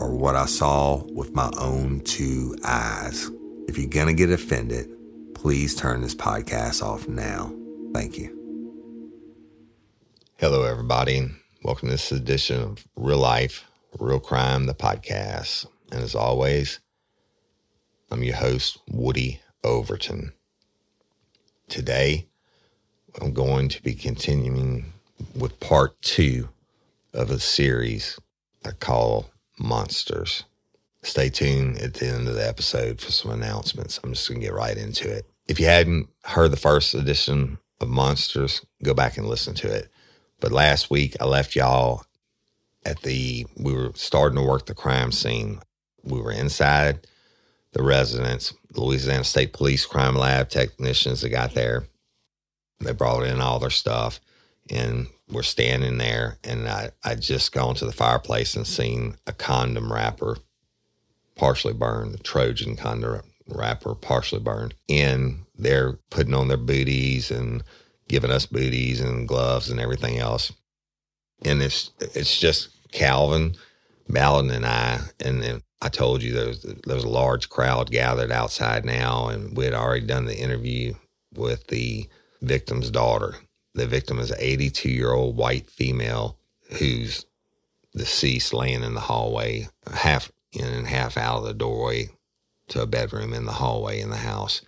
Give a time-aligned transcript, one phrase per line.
[0.00, 3.30] are what I saw with my own two eyes.
[3.68, 4.88] If you're going to get offended,
[5.34, 7.54] please turn this podcast off now.
[7.92, 8.34] Thank you.
[10.38, 11.28] Hello, everybody.
[11.62, 13.66] Welcome to this edition of Real Life,
[13.98, 15.66] Real Crime, the podcast.
[15.92, 16.80] And as always,
[18.10, 20.32] I'm your host, Woody Overton.
[21.68, 22.26] Today,
[23.20, 24.94] I'm going to be continuing
[25.36, 26.48] with part two
[27.12, 28.18] of a series
[28.64, 29.29] I call
[29.60, 30.44] Monsters.
[31.02, 34.00] Stay tuned at the end of the episode for some announcements.
[34.02, 35.26] I'm just going to get right into it.
[35.46, 39.88] If you hadn't heard the first edition of Monsters, go back and listen to it.
[40.40, 42.04] But last week, I left y'all
[42.84, 45.60] at the, we were starting to work the crime scene.
[46.02, 47.06] We were inside
[47.72, 51.84] the residence, Louisiana State Police Crime Lab technicians that got there.
[52.80, 54.20] They brought in all their stuff
[54.70, 56.38] and we're standing there.
[56.44, 60.38] And I, I just gone to the fireplace and seen a condom wrapper
[61.36, 64.74] partially burned, the Trojan condom wrapper partially burned.
[64.88, 67.62] And they're putting on their booties and
[68.08, 70.52] giving us booties and gloves and everything else.
[71.42, 73.56] And it's it's just Calvin,
[74.08, 75.00] Ballard, and I.
[75.20, 79.64] And then I told you there's there's a large crowd gathered outside now, and we
[79.64, 80.94] had already done the interview
[81.34, 82.08] with the
[82.42, 83.36] victim's daughter.
[83.80, 86.36] The victim is an 82 year old white female
[86.78, 87.24] who's
[87.96, 92.10] deceased, laying in the hallway, half in and half out of the doorway
[92.68, 94.60] to a bedroom in the hallway in the house.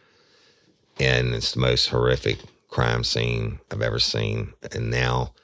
[0.98, 4.54] And it's the most horrific crime scene I've ever seen.
[4.74, 5.34] And now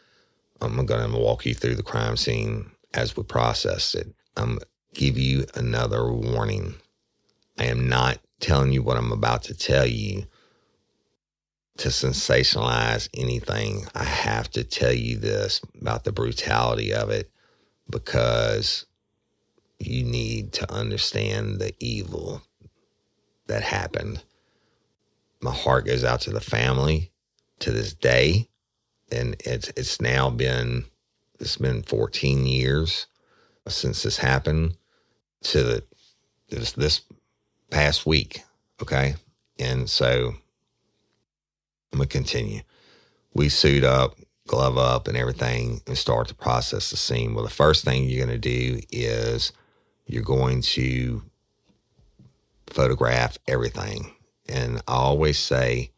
[0.63, 4.15] I'm going to walk you through the crime scene as we process it.
[4.35, 4.61] I'm
[4.95, 6.77] give you another warning.
[7.59, 10.25] I am not telling you what I'm about to tell you
[11.79, 13.87] to sensationalize anything.
[13.95, 17.31] I have to tell you this about the brutality of it
[17.89, 18.85] because
[19.79, 22.43] you need to understand the evil
[23.47, 24.23] that happened.
[25.41, 27.13] My heart goes out to the family
[27.61, 28.49] to this day.
[29.11, 30.85] And it's it's now been
[31.41, 33.07] it's been 14 years
[33.67, 34.77] since this happened
[35.43, 35.85] to the,
[36.51, 37.03] this this
[37.71, 38.43] past week.
[38.83, 39.15] Okay.
[39.59, 40.35] And so
[41.93, 42.61] I'm gonna continue.
[43.35, 47.35] We suit up, glove up, and everything, and start to process the scene.
[47.35, 49.53] Well, the first thing you're gonna do is
[50.07, 51.23] you're going to
[52.67, 54.13] photograph everything.
[54.49, 55.93] And I always say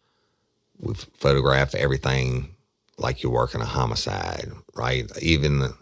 [0.79, 2.57] we photograph everything
[2.99, 5.11] like you're working a homicide, right?
[5.23, 5.73] Even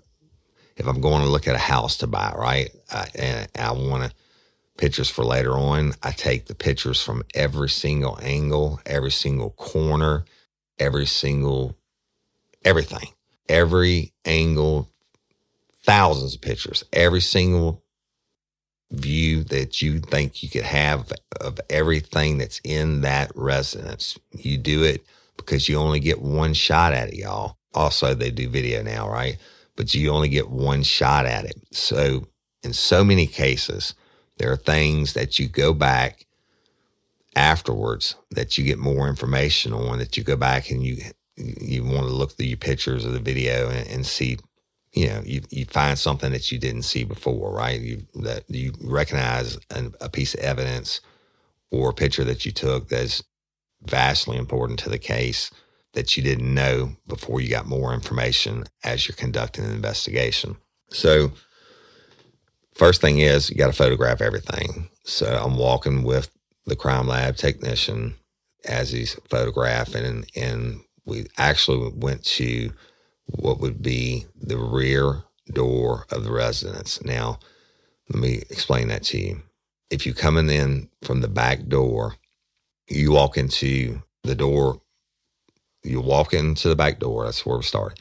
[0.76, 2.70] if I'm going to look at a house to buy, right?
[2.90, 4.16] I, and I want to
[4.78, 5.94] pictures for later on.
[6.04, 10.26] I take the pictures from every single angle, every single corner,
[10.80, 11.76] every single
[12.64, 13.10] everything,
[13.48, 14.90] every angle,
[15.84, 17.82] thousands of pictures, every single
[18.92, 24.18] view that you think you could have of everything that's in that residence.
[24.32, 25.04] You do it
[25.38, 27.58] because you only get one shot at it, y'all.
[27.74, 29.38] Also, they do video now, right?
[29.76, 31.56] but you only get one shot at it.
[31.72, 32.28] So,
[32.62, 33.94] in so many cases,
[34.38, 36.26] there are things that you go back
[37.36, 40.96] afterwards that you get more information on that you go back and you
[41.36, 44.38] you want to look through your pictures of the video and, and see
[44.92, 47.80] you know you, you find something that you didn't see before right?
[47.80, 51.00] You that you recognize an, a piece of evidence
[51.70, 53.22] or a picture that you took that's
[53.82, 55.50] vastly important to the case
[55.92, 60.56] that you didn't know before you got more information as you're conducting an investigation.
[60.90, 61.32] So
[62.78, 66.30] first thing is you got to photograph everything so i'm walking with
[66.66, 68.14] the crime lab technician
[68.66, 72.72] as he's photographing and, and we actually went to
[73.26, 77.02] what would be the rear door of the residence.
[77.02, 77.38] Now,
[78.10, 79.42] let me explain that to you.
[79.90, 82.16] If you're coming in from the back door,
[82.88, 84.80] you walk into the door,
[85.82, 87.98] you walk into the back door, that's where we start.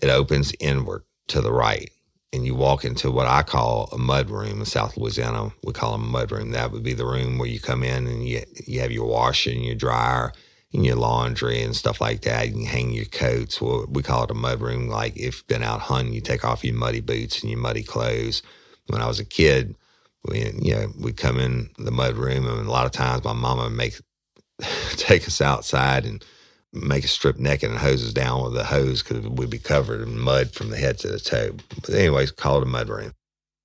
[0.00, 1.90] It opens inward to the right,
[2.32, 5.52] and you walk into what I call a mud room in South Louisiana.
[5.64, 6.52] We call them mud room.
[6.52, 9.50] That would be the room where you come in and you, you have your washer
[9.50, 10.32] and your dryer
[10.74, 12.48] and your laundry and stuff like that.
[12.48, 13.60] You can hang your coats.
[13.60, 14.88] Well, we call it a mud room.
[14.88, 18.42] Like if been out hunting, you take off your muddy boots and your muddy clothes.
[18.88, 19.76] When I was a kid,
[20.28, 23.34] we you know we'd come in the mud room, and a lot of times my
[23.34, 24.00] mama would make
[24.96, 26.24] take us outside and
[26.72, 30.00] make a strip naked and hose us down with a hose because we'd be covered
[30.02, 31.56] in mud from the head to the toe.
[31.80, 33.12] But anyways, call it a mud room.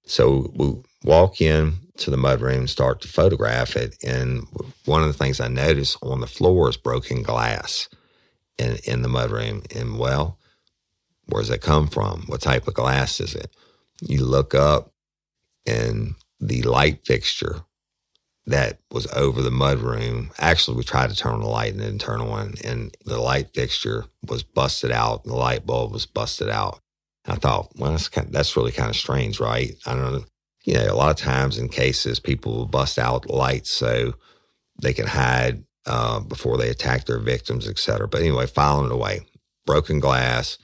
[0.05, 3.95] So we walk in to the mudroom, start to photograph it.
[4.03, 4.47] And
[4.85, 7.89] one of the things I noticed on the floor is broken glass
[8.57, 9.79] in, in the mud mudroom.
[9.79, 10.39] And well,
[11.27, 12.23] where does that come from?
[12.27, 13.55] What type of glass is it?
[14.01, 14.91] You look up
[15.65, 17.61] and the light fixture
[18.45, 20.31] that was over the mudroom.
[20.37, 23.53] Actually, we tried to turn on the light and didn't turn on, and the light
[23.53, 25.23] fixture was busted out.
[25.23, 26.79] The light bulb was busted out.
[27.25, 29.75] I thought, well, that's kind of, that's really kind of strange, right?
[29.85, 30.25] I don't know
[30.63, 34.13] you know, a lot of times in cases, people will bust out lights so
[34.81, 38.07] they can hide uh, before they attack their victims, et cetera.
[38.07, 39.27] But anyway, filing it away.
[39.65, 40.57] Broken glass,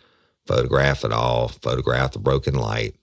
[0.48, 2.96] photograph it all, photograph the broken light.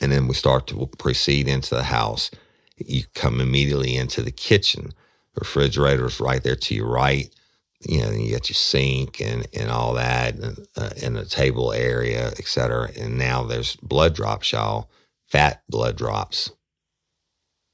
[0.00, 2.30] And then we start to proceed into the house.
[2.78, 4.92] You come immediately into the kitchen.
[5.34, 7.34] The refrigerator is right there to your right.
[7.80, 11.72] You know, you got your sink and, and all that, and, uh, and the table
[11.72, 12.90] area, et cetera.
[12.98, 14.90] And now there's blood drops, y'all
[15.28, 16.50] fat blood drops,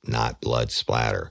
[0.05, 1.31] not blood splatter.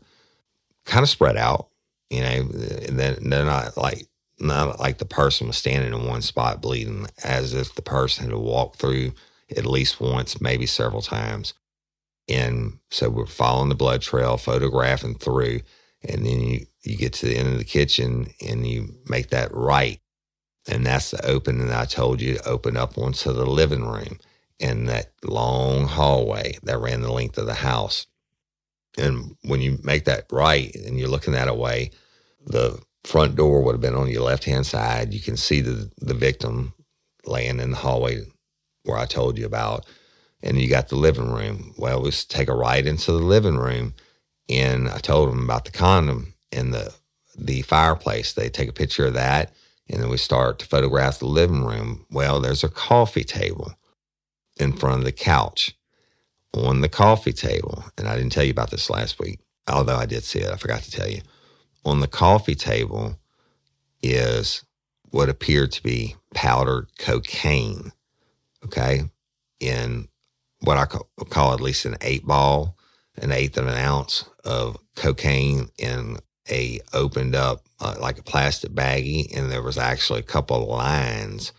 [0.85, 1.69] Kind of spread out,
[2.09, 4.07] you know, then they're not like
[4.39, 8.35] not like the person was standing in one spot bleeding, as if the person had
[8.35, 9.13] walked through
[9.56, 11.53] at least once, maybe several times.
[12.27, 15.62] And so we're following the blood trail, photographing through,
[16.03, 19.53] and then you, you get to the end of the kitchen and you make that
[19.53, 20.00] right.
[20.68, 24.19] And that's the opening that I told you to open up onto the living room
[24.59, 28.06] and that long hallway that ran the length of the house.
[28.97, 31.91] And when you make that right and you're looking that way,
[32.45, 35.13] the front door would have been on your left hand side.
[35.13, 36.73] You can see the, the victim
[37.25, 38.21] laying in the hallway
[38.83, 39.85] where I told you about.
[40.43, 41.73] And you got the living room.
[41.77, 43.93] Well, let's take a ride into the living room.
[44.49, 46.93] And I told them about the condom and the
[47.38, 48.33] the fireplace.
[48.33, 49.53] They take a picture of that
[49.89, 52.05] and then we start to photograph the living room.
[52.11, 53.73] Well, there's a coffee table
[54.59, 55.75] in front of the couch
[56.54, 57.85] on the coffee table.
[57.97, 60.51] And I didn't tell you about this last week, although I did see it.
[60.51, 61.21] I forgot to tell you.
[61.85, 63.18] On the coffee table
[64.04, 64.63] is
[65.11, 67.92] what appeared to be powdered cocaine,
[68.66, 69.04] okay,
[69.59, 70.07] in
[70.61, 72.77] what I call, at least an eight ball,
[73.18, 76.18] an eighth of an ounce of cocaine in
[76.49, 80.68] a opened up uh, like a plastic baggie, and there was actually a couple of
[80.68, 81.51] lines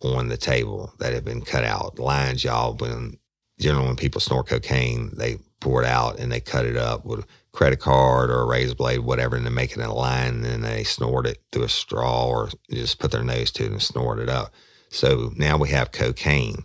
[0.00, 1.98] on the table that had been cut out.
[1.98, 3.18] Lines, y'all, when
[3.58, 7.20] generally when people snort cocaine, they pour it out and they cut it up with
[7.20, 10.34] a credit card or a razor blade, whatever, and they make it in a line
[10.34, 13.70] and then they snort it through a straw or just put their nose to it
[13.70, 14.52] and snort it up.
[14.90, 16.64] So now we have cocaine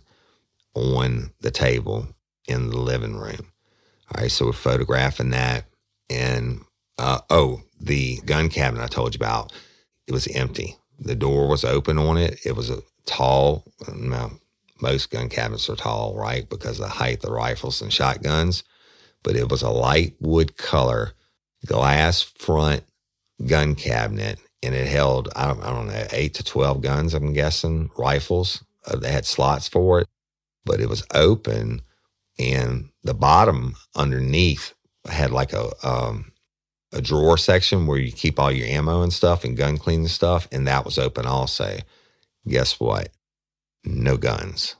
[0.74, 2.08] on the table
[2.46, 3.52] in the living room.
[4.14, 5.64] All right, so we're photographing that.
[6.08, 6.62] And
[6.98, 9.52] uh, oh, the gun cabinet I told you about,
[10.06, 10.76] it was empty.
[10.98, 12.40] The door was open on it.
[12.44, 13.64] It was a tall.
[13.94, 14.32] Now,
[14.80, 16.48] most gun cabinets are tall, right?
[16.48, 18.64] Because of the height of rifles and shotguns.
[19.22, 21.12] But it was a light wood color
[21.66, 22.84] glass front
[23.46, 27.32] gun cabinet, and it held, I don't, I don't know, eight to 12 guns, I'm
[27.32, 28.64] guessing, rifles.
[28.86, 30.08] Uh, they had slots for it,
[30.68, 31.82] but it was open,
[32.38, 34.74] and the bottom underneath
[35.10, 36.32] had like a, um,
[36.92, 40.48] a drawer section where you keep all your ammo and stuff and gun cleaning stuff,
[40.52, 41.78] and that was open also
[42.48, 43.10] guess what?
[43.84, 44.76] No guns.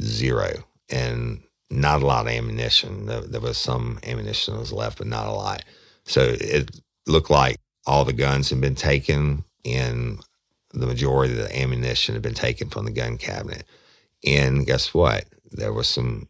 [0.00, 3.06] zero and not a lot of ammunition.
[3.06, 5.64] There, there was some ammunition that was left, but not a lot.
[6.06, 6.70] So it
[7.08, 10.20] looked like all the guns had been taken and
[10.72, 13.64] the majority of the ammunition had been taken from the gun cabinet.
[14.24, 15.24] And guess what?
[15.50, 16.28] There was some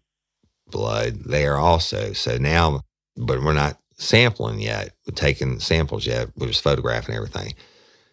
[0.68, 2.12] blood there also.
[2.12, 2.82] So now,
[3.16, 7.54] but we're not sampling yet, we're taking samples yet, we're just photographing everything.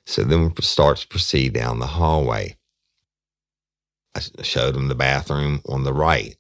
[0.06, 2.58] So then we start to proceed down the hallway.
[4.16, 6.36] I showed them the bathroom on the right.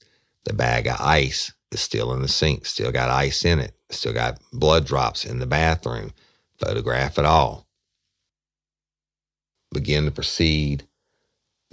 [0.45, 4.13] The bag of ice is still in the sink, still got ice in it, still
[4.13, 6.11] got blood drops in the bathroom.
[6.59, 7.67] Photograph it all.
[9.71, 10.87] Begin to proceed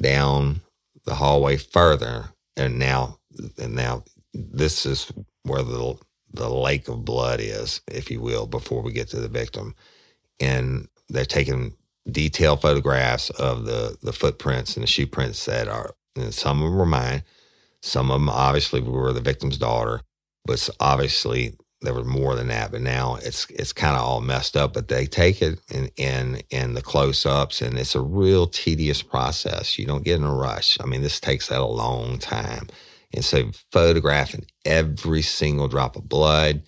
[0.01, 0.61] down
[1.07, 3.19] the hallway further, and now,
[3.59, 5.13] and now, this is
[5.45, 5.97] where the
[6.35, 9.75] the lake of blood is, if you will, before we get to the victim,
[10.41, 11.75] and they're taking
[12.11, 15.95] detailed photographs of the the footprints and the shoe prints that are.
[16.17, 17.25] and some of them were mine,
[17.83, 20.03] some of them obviously were the victim's daughter,
[20.47, 22.73] but obviously there was more than that.
[22.73, 24.75] But now it's it's kind of all messed up.
[24.75, 29.03] But they take it in in in the close ups, and it's a real tedious
[29.03, 29.79] process.
[29.79, 30.79] You don't get in a rush.
[30.81, 32.69] I mean, this takes that a long time.
[33.15, 36.63] And so photographing every single drop of blood,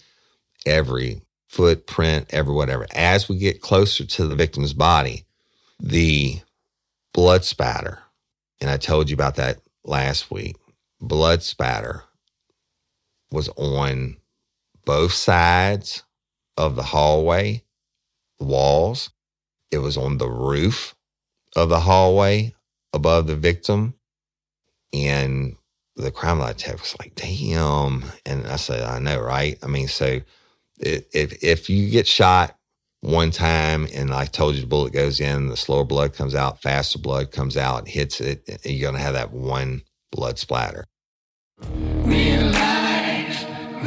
[0.67, 2.87] every footprint, every whatever.
[2.95, 5.25] As we get closer to the victim's body,
[5.81, 6.41] the
[7.15, 8.01] blood spatter,
[8.61, 10.57] and I told you about that last week,
[11.01, 12.05] blood spatter
[13.31, 14.17] was on
[14.89, 16.03] both sides
[16.57, 17.63] of the hallway
[18.41, 19.11] walls.
[19.71, 20.95] It was on the roof
[21.55, 22.55] of the hallway
[22.95, 23.93] above the victim.
[24.95, 25.57] And
[25.95, 28.03] the crime lab tech was like, damn.
[28.25, 29.59] And I said, I know, right?
[29.63, 30.23] I mean, so
[30.79, 32.57] if, if you get shot
[33.03, 36.63] one time and I told you the bullet goes in, the slower blood comes out,
[36.63, 40.87] faster blood comes out, hits it, you're to have that one blood splatter.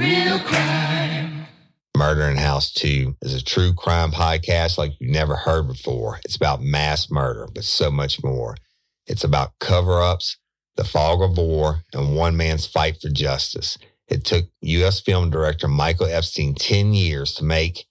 [0.01, 1.45] Real crime.
[1.95, 6.19] Murder in Haditha is a true crime podcast like you've never heard before.
[6.25, 8.57] It's about mass murder, but so much more.
[9.05, 10.37] It's about cover ups,
[10.75, 13.77] the fog of war, and one man's fight for justice.
[14.07, 14.99] It took U.S.
[14.99, 17.85] film director Michael Epstein 10 years to make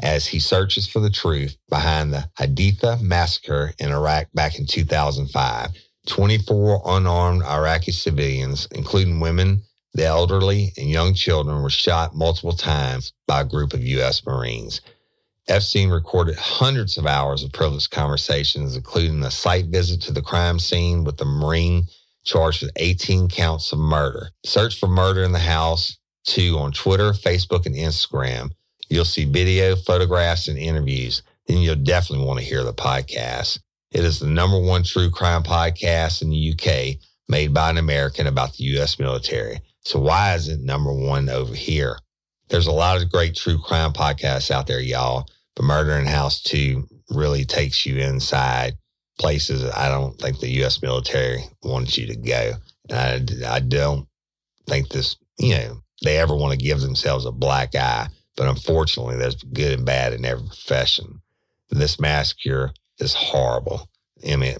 [0.00, 5.70] as he searches for the truth behind the Haditha massacre in Iraq back in 2005.
[6.06, 9.64] 24 unarmed Iraqi civilians, including women,
[9.96, 14.24] the elderly, and young children, were shot multiple times by a group of U.S.
[14.26, 14.82] Marines.
[15.48, 20.58] Epstein recorded hundreds of hours of privileged conversations, including a site visit to the crime
[20.58, 21.86] scene with the Marine
[22.24, 24.30] charged with 18 counts of murder.
[24.44, 28.50] Search for Murder in the House 2 on Twitter, Facebook, and Instagram.
[28.88, 31.22] You'll see video, photographs, and interviews.
[31.46, 33.60] Then you'll definitely want to hear the podcast.
[33.92, 38.26] It is the number one true crime podcast in the UK made by an American
[38.26, 38.98] about the U.S.
[38.98, 39.60] military.
[39.86, 41.96] So why is it number one over here?
[42.48, 45.28] There's a lot of great true crime podcasts out there, y'all.
[45.54, 48.74] But Murder in Haditha really takes you inside
[49.20, 50.82] places I don't think the U.S.
[50.82, 52.54] military wants you to go.
[52.90, 54.08] And I, I don't
[54.66, 58.08] think this, you know, they ever want to give themselves a black eye.
[58.36, 61.20] But unfortunately, there's good and bad in every profession.
[61.70, 63.88] This massacre is horrible.
[64.28, 64.56] I mean,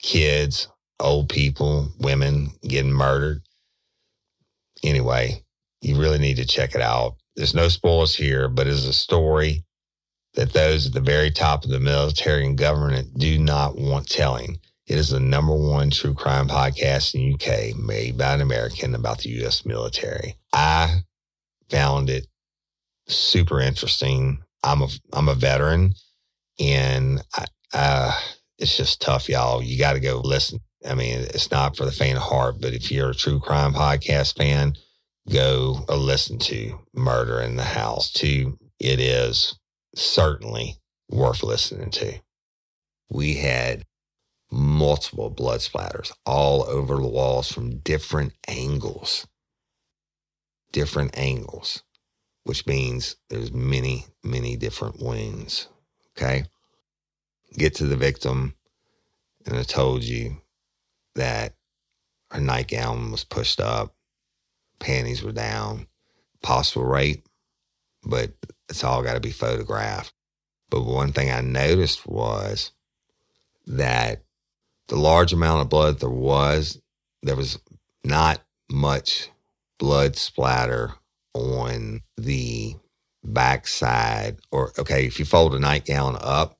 [0.00, 0.68] kids,
[0.98, 3.42] old people, women getting murdered.
[4.82, 5.44] Anyway,
[5.80, 7.16] you really need to check it out.
[7.36, 9.64] There's no spoilers here, but it's a story
[10.34, 14.58] that those at the very top of the military and government do not want telling.
[14.86, 18.94] It is the number one true crime podcast in the UK made by an American
[18.94, 19.64] about the U.S.
[19.64, 20.36] military.
[20.52, 21.02] I
[21.68, 22.26] found it
[23.06, 24.42] super interesting.
[24.62, 25.94] I'm a I'm a veteran,
[26.58, 28.20] and I, uh,
[28.58, 29.62] it's just tough, y'all.
[29.62, 30.60] You got to go listen.
[30.88, 33.74] I mean, it's not for the faint of heart, but if you're a true crime
[33.74, 34.74] podcast fan,
[35.28, 38.10] go uh, listen to Murder in the House.
[38.12, 39.58] Too, it is
[39.94, 42.20] certainly worth listening to.
[43.10, 43.84] We had
[44.50, 49.26] multiple blood splatters all over the walls from different angles.
[50.72, 51.82] Different angles,
[52.44, 55.68] which means there's many, many different wounds.
[56.16, 56.44] Okay
[57.56, 58.54] get to the victim,
[59.46, 60.40] and I told you
[61.14, 61.54] that
[62.30, 63.94] her nightgown was pushed up,
[64.78, 65.86] panties were down,
[66.42, 67.26] possible rape,
[68.04, 68.32] but
[68.68, 70.12] it's all got to be photographed.
[70.70, 72.72] But one thing I noticed was
[73.66, 74.22] that
[74.88, 76.80] the large amount of blood there was,
[77.22, 77.58] there was
[78.04, 78.40] not
[78.70, 79.30] much
[79.78, 80.94] blood splatter
[81.34, 82.76] on the
[83.24, 84.38] backside.
[84.52, 86.59] Or, okay, if you fold a nightgown up,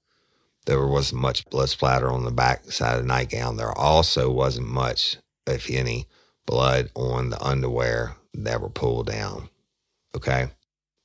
[0.66, 3.56] there wasn't much blood splatter on the back side of the nightgown.
[3.56, 6.06] There also wasn't much, if any,
[6.46, 9.48] blood on the underwear that were pulled down.
[10.14, 10.50] Okay.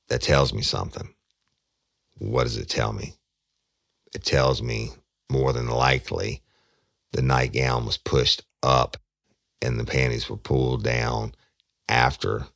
[0.08, 1.14] That tells me something.
[2.18, 3.14] What does it tell me?
[4.14, 4.90] It tells me
[5.30, 6.42] more than likely
[7.12, 8.96] the nightgown was pushed up
[9.60, 11.34] and the panties were pulled down
[11.88, 12.46] after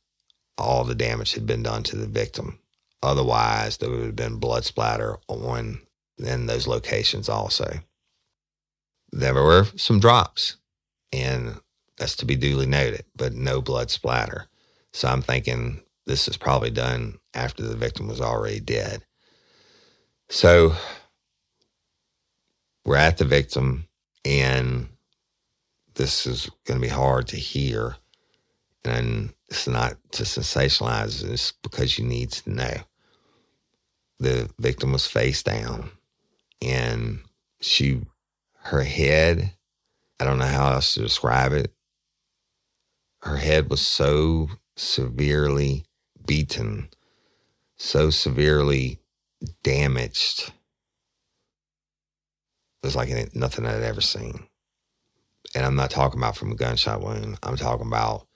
[0.57, 2.59] all the damage had been done to the victim.
[3.03, 5.81] Otherwise, there would have been blood splatter on
[6.21, 7.79] in those locations also.
[9.11, 10.57] There were some drops,
[11.11, 11.59] and
[11.97, 14.47] that's to be duly noted, but no blood splatter.
[14.93, 19.05] So I'm thinking this is probably done after the victim was already dead.
[20.29, 20.75] So
[22.85, 23.87] we're at the victim,
[24.25, 24.87] and
[25.95, 27.97] this is going to be hard to hear.
[28.83, 32.77] And it's not to sensationalize, it's because you need to know.
[34.19, 35.91] The victim was face down,
[36.61, 37.21] and
[37.59, 38.01] she,
[38.63, 39.53] her head,
[40.19, 41.73] I don't know how else to describe it.
[43.21, 45.85] Her head was so severely
[46.25, 46.89] beaten,
[47.77, 48.99] so severely
[49.63, 50.51] damaged.
[52.81, 54.47] It was like nothing I'd ever seen.
[55.53, 57.37] And I'm not talking about from a gunshot wound.
[57.43, 58.27] I'm talking about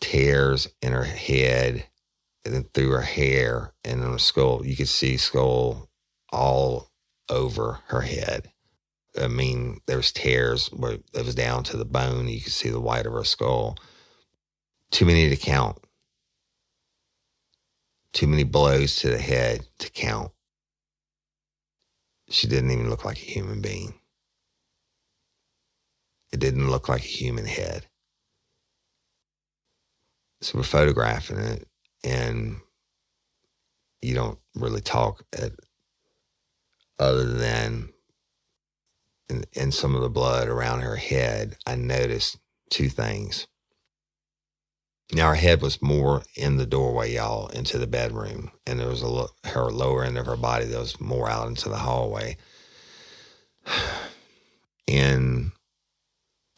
[0.00, 1.86] tears in her head
[2.44, 4.64] and then through her hair and in her skull.
[4.64, 5.88] You could see skull
[6.32, 6.89] all
[7.30, 8.52] over her head.
[9.20, 12.28] I mean, there's tears where it was down to the bone.
[12.28, 13.78] You could see the white of her skull.
[14.90, 15.78] Too many to count.
[18.12, 20.32] Too many blows to the head to count.
[22.28, 23.94] She didn't even look like a human being.
[26.32, 27.86] It didn't look like a human head.
[30.40, 31.68] So we're photographing it,
[32.02, 32.56] and
[34.00, 35.52] you don't really talk at,
[37.00, 37.90] other than
[39.30, 41.56] in, in some of the blood around her head.
[41.66, 42.38] I noticed
[42.70, 43.48] two things.
[45.12, 49.02] Now her head was more in the doorway, y'all, into the bedroom, and there was
[49.02, 52.36] a lo- her lower end of her body that was more out into the hallway.
[54.88, 55.52] And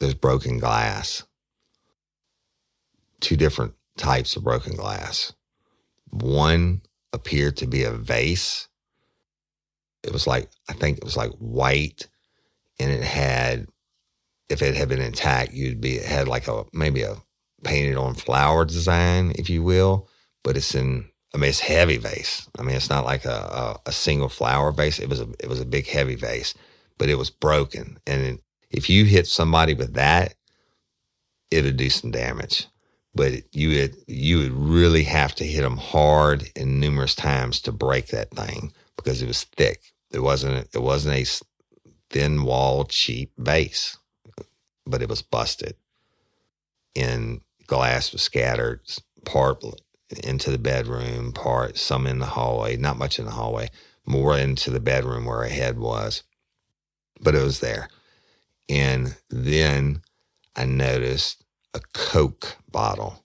[0.00, 1.24] there's broken glass.
[3.20, 5.34] Two different types of broken glass.
[6.10, 8.68] One appeared to be a vase.
[10.02, 12.08] It was like I think it was like white,
[12.78, 13.66] and it had,
[14.48, 17.16] if it had been intact, you'd be it had like a maybe a
[17.64, 20.08] painted on flower design, if you will,
[20.42, 21.08] but it's in.
[21.34, 22.46] I mean, it's heavy vase.
[22.58, 24.98] I mean, it's not like a, a, a single flower vase.
[24.98, 26.54] It was a it was a big heavy vase,
[26.98, 27.98] but it was broken.
[28.06, 28.38] And
[28.70, 30.34] if you hit somebody with that,
[31.50, 32.66] it'd do some damage.
[33.14, 37.72] But you would you would really have to hit them hard and numerous times to
[37.72, 39.91] break that thing because it was thick.
[40.12, 41.44] It wasn't it wasn't a
[42.10, 43.96] thin wall cheap vase,
[44.86, 45.76] but it was busted.
[46.94, 48.80] And glass was scattered,
[49.24, 49.64] part
[50.22, 53.70] into the bedroom, part some in the hallway, not much in the hallway,
[54.04, 56.22] more into the bedroom where her head was.
[57.20, 57.88] But it was there.
[58.68, 60.02] And then
[60.54, 63.24] I noticed a Coke bottle,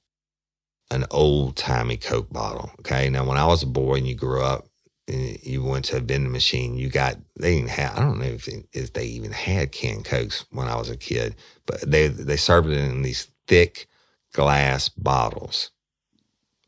[0.89, 2.71] an old timey Coke bottle.
[2.79, 3.09] Okay.
[3.09, 4.67] Now, when I was a boy and you grew up,
[5.07, 8.25] and you went to a vending machine, you got, they didn't have, I don't know
[8.25, 12.37] if, if they even had canned Cokes when I was a kid, but they, they
[12.37, 13.87] served it in these thick,
[14.33, 15.71] glass bottles.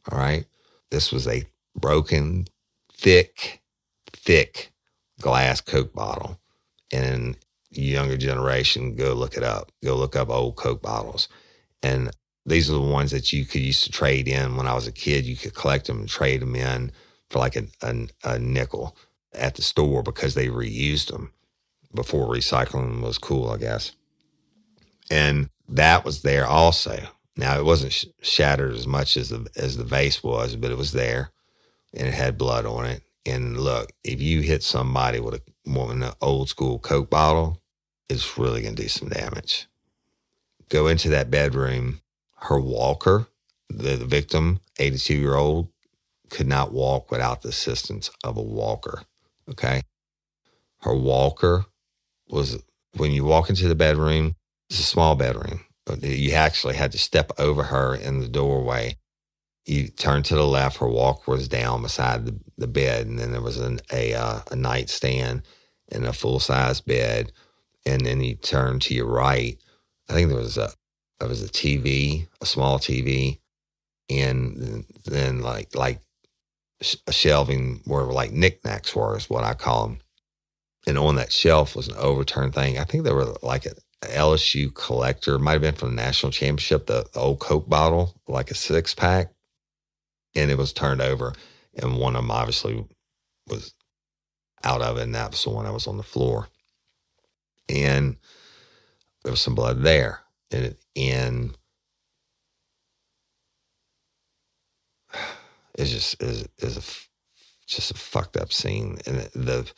[0.09, 0.45] All right.
[0.89, 1.43] This was a
[1.75, 2.47] broken,
[2.93, 3.61] thick,
[4.13, 4.71] thick
[5.21, 6.39] glass Coke bottle.
[6.91, 7.37] And
[7.69, 9.71] younger generation, go look it up.
[9.83, 11.27] Go look up old Coke bottles.
[11.83, 12.09] And
[12.45, 14.91] these are the ones that you could used to trade in when I was a
[14.91, 15.25] kid.
[15.25, 16.91] You could collect them and trade them in
[17.29, 17.65] for like a,
[18.23, 18.95] a, nickel
[19.33, 21.31] at the store because they reused them
[21.93, 23.91] before recycling was cool, I guess.
[25.09, 27.07] And that was there also.
[27.35, 30.77] Now it wasn't sh- shattered as much as the as the vase was, but it
[30.77, 31.31] was there,
[31.93, 33.01] and it had blood on it.
[33.25, 37.61] And look, if you hit somebody with a with an old school Coke bottle,
[38.09, 39.67] it's really gonna do some damage.
[40.69, 42.01] Go into that bedroom.
[42.43, 43.27] Her walker,
[43.69, 45.67] the, the victim, 82 year old,
[46.29, 49.03] could not walk without the assistance of a walker.
[49.49, 49.83] Okay.
[50.81, 51.65] Her walker
[52.29, 52.63] was
[52.95, 54.35] when you walk into the bedroom,
[54.69, 58.97] it's a small bedroom But you actually had to step over her in the doorway.
[59.65, 63.31] You turned to the left, her walker was down beside the, the bed, and then
[63.31, 65.43] there was an, a, uh, a nightstand
[65.91, 67.31] and a full size bed.
[67.85, 69.57] And then you turned to your right.
[70.09, 70.71] I think there was a
[71.19, 73.39] there was a TV, a small TV,
[74.09, 76.01] and then like like
[76.81, 79.99] shelving where like knickknacks were is what I call them.
[80.87, 82.79] And on that shelf was an overturned thing.
[82.79, 86.85] I think there were like a, LSU collector, might have been from the national championship,
[86.85, 89.31] the, the old Coke bottle, like a six pack,
[90.35, 91.33] and it was turned over.
[91.81, 92.85] And one of them obviously
[93.47, 93.73] was
[94.63, 96.47] out of it, and that was the one that was on the floor.
[97.67, 98.17] And
[99.23, 100.21] there was some blood there.
[100.51, 101.57] And, and
[105.79, 106.83] it's just is is a
[107.67, 109.71] just a fucked up scene, and the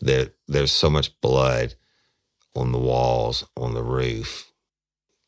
[0.00, 1.74] the there's so much blood
[2.54, 4.52] on the walls, on the roof,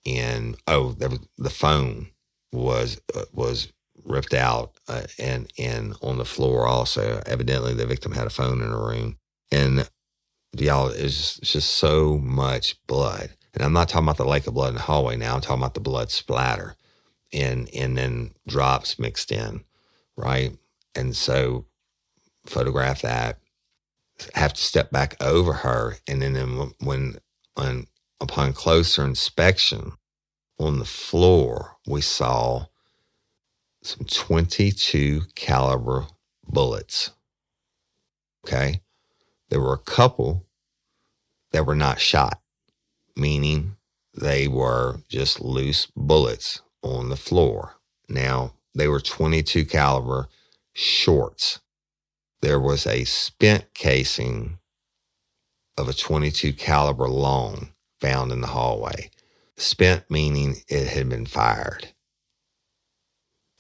[0.07, 2.09] and oh, there was, the phone
[2.53, 3.73] was uh, was
[4.05, 7.23] ripped out uh, and and on the floor also.
[7.27, 9.19] Evidently, the victim had a phone in her room,
[9.53, 9.89] and
[10.57, 13.31] y'all is just, just so much blood.
[13.55, 15.35] And I'm not talking about the lake of blood in the hallway now.
[15.35, 16.77] I'm talking about the blood splatter,
[17.33, 19.65] and and then drops mixed in,
[20.19, 20.59] right?
[20.95, 21.65] And so
[22.45, 23.39] photograph that
[24.35, 25.97] have to step back over her.
[26.07, 27.19] And then, then when,
[27.55, 27.87] when
[28.21, 29.93] upon closer inspection
[30.59, 32.67] on the floor, we saw
[33.83, 36.07] some 22 caliber
[36.47, 37.13] bullets.
[38.47, 38.83] Okay.
[39.51, 40.47] There were a couple
[41.53, 42.41] that were not shot,
[43.17, 43.77] meaning
[44.15, 47.77] they were just loose bullets on the floor.
[48.09, 50.29] Now, they were 22 caliber
[50.73, 51.61] shorts
[52.41, 54.59] there was a spent casing
[55.77, 59.11] of a 22 caliber long found in the hallway.
[59.57, 61.89] Spent meaning it had been fired.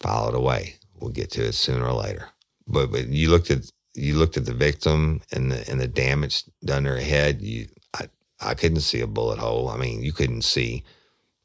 [0.00, 0.76] Followed away.
[0.94, 2.28] We'll get to it sooner or later.
[2.66, 6.44] But but you looked at you looked at the victim and the and the damage
[6.64, 7.42] done to her head.
[7.42, 8.08] You I
[8.40, 9.68] I couldn't see a bullet hole.
[9.70, 10.84] I mean, you couldn't see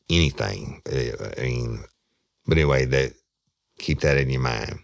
[0.10, 0.84] anything.
[0.88, 1.84] Eh, I mean,
[2.46, 3.14] but anyway, that
[3.80, 4.80] keep that in your mind.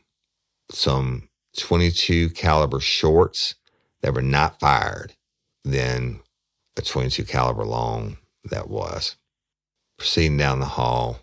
[0.71, 3.55] Some 22 caliber shorts
[4.01, 5.13] that were not fired
[5.63, 6.21] than
[6.77, 9.17] a 22 caliber long that was.
[9.97, 11.19] Proceeding down the hall,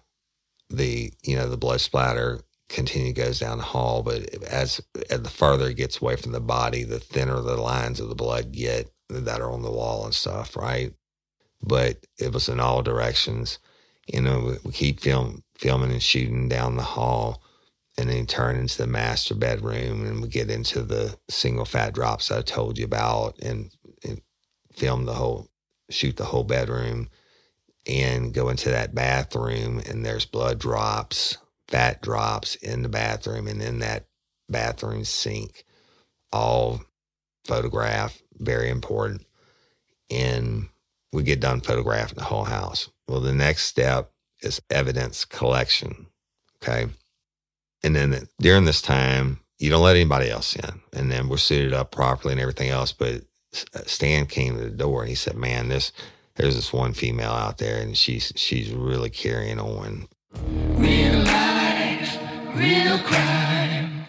[0.69, 5.31] the you know the blood splatter continue goes down the hall, but as, as the
[5.31, 8.91] further it gets away from the body, the thinner the lines of the blood get
[9.09, 10.93] that are on the wall and stuff, right?
[11.63, 13.59] But it was in all directions.
[14.13, 17.43] You know, we, we keep film, filming and shooting down the hall
[17.99, 22.31] and then turn into the master bedroom and we get into the single fat drops
[22.31, 23.71] I told you about and,
[24.05, 24.21] and
[24.75, 25.49] film the whole
[25.91, 27.09] shoot the whole bedroom
[27.87, 33.63] and go into that bathroom and there's blood drops, fat drops in the bathroom and
[33.63, 34.07] in that
[34.49, 35.65] bathroom sink.
[36.33, 36.81] All
[37.47, 39.25] photograph, very important.
[40.11, 40.69] And
[41.13, 42.91] we get done photographing the whole house.
[43.09, 44.11] Well, the next step
[44.43, 46.07] is evidence collection.
[46.63, 46.89] Okay.
[47.87, 50.81] And then during this time, you don't let anybody else in.
[50.93, 52.91] And then we're suited up properly and everything else.
[52.91, 53.23] But
[53.73, 55.93] uh, Stan came to the door and he said, "Man, this
[56.35, 62.19] there's this one female out there, and she's she's really carrying on." Real life,
[62.57, 64.07] real crime.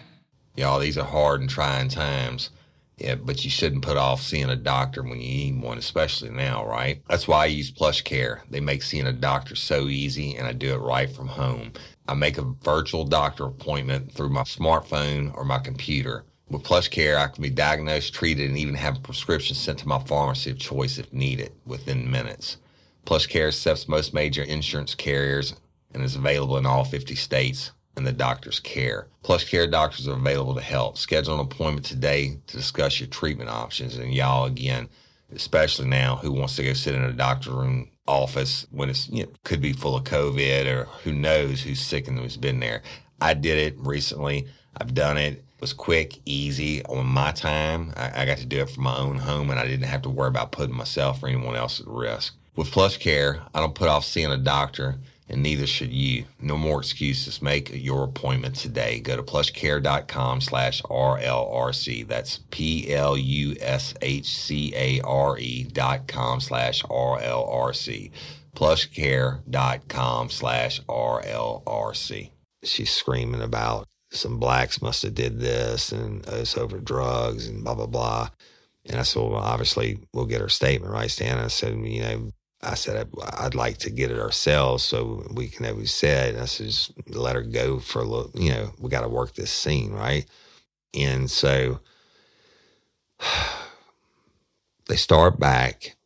[0.56, 2.50] Y'all, these are hard and trying times.
[2.96, 6.66] Yeah, but you shouldn't put off seeing a doctor when you need one, especially now,
[6.66, 7.00] right?
[7.08, 8.42] That's why I use Plush Care.
[8.50, 11.74] They make seeing a doctor so easy, and I do it right from home.
[12.08, 16.24] I make a virtual doctor appointment through my smartphone or my computer.
[16.48, 19.88] With Plush Care, I can be diagnosed, treated, and even have a prescription sent to
[19.88, 22.56] my pharmacy of choice if needed within minutes.
[23.04, 25.54] Plush Care accepts most major insurance carriers
[25.92, 29.08] and is available in all 50 states and the doctor's care.
[29.22, 30.96] Plush Care doctors are available to help.
[30.96, 33.98] Schedule an appointment today to discuss your treatment options.
[33.98, 34.88] And y'all, again,
[35.34, 39.24] especially now, who wants to go sit in a doctor room office when it's you
[39.24, 42.82] know, could be full of COVID or who knows who's sick and who's been there.
[43.20, 44.46] I did it recently.
[44.76, 45.34] I've done it.
[45.34, 47.92] It was quick, easy on my time.
[47.96, 50.10] I, I got to do it from my own home and I didn't have to
[50.10, 52.34] worry about putting myself or anyone else at risk.
[52.56, 54.96] With Plush Care, I don't put off seeing a doctor
[55.28, 56.24] and neither should you.
[56.40, 57.42] No more excuses.
[57.42, 59.00] Make your appointment today.
[59.00, 62.06] Go to plushcare.com slash RLRC.
[62.06, 62.94] That's P-L-U-S-H-C-A-R-E
[65.64, 68.10] dot com slash RLRC.
[68.56, 72.30] Plushcare.com slash RLRC.
[72.64, 77.74] She's screaming about some blacks must have did this and it's over drugs and blah,
[77.74, 78.30] blah, blah.
[78.86, 81.38] And I said, well, obviously we'll get her statement, right, Stan?
[81.38, 82.30] I said, you know,
[82.62, 86.46] I said, I'd like to get it ourselves so we can, as we said, I
[86.46, 89.52] said, just let her go for a little, you know, we got to work this
[89.52, 90.26] scene, right?
[90.94, 91.80] And so
[94.88, 95.96] they start back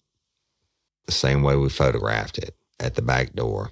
[1.06, 3.70] the same way we photographed it at the back door.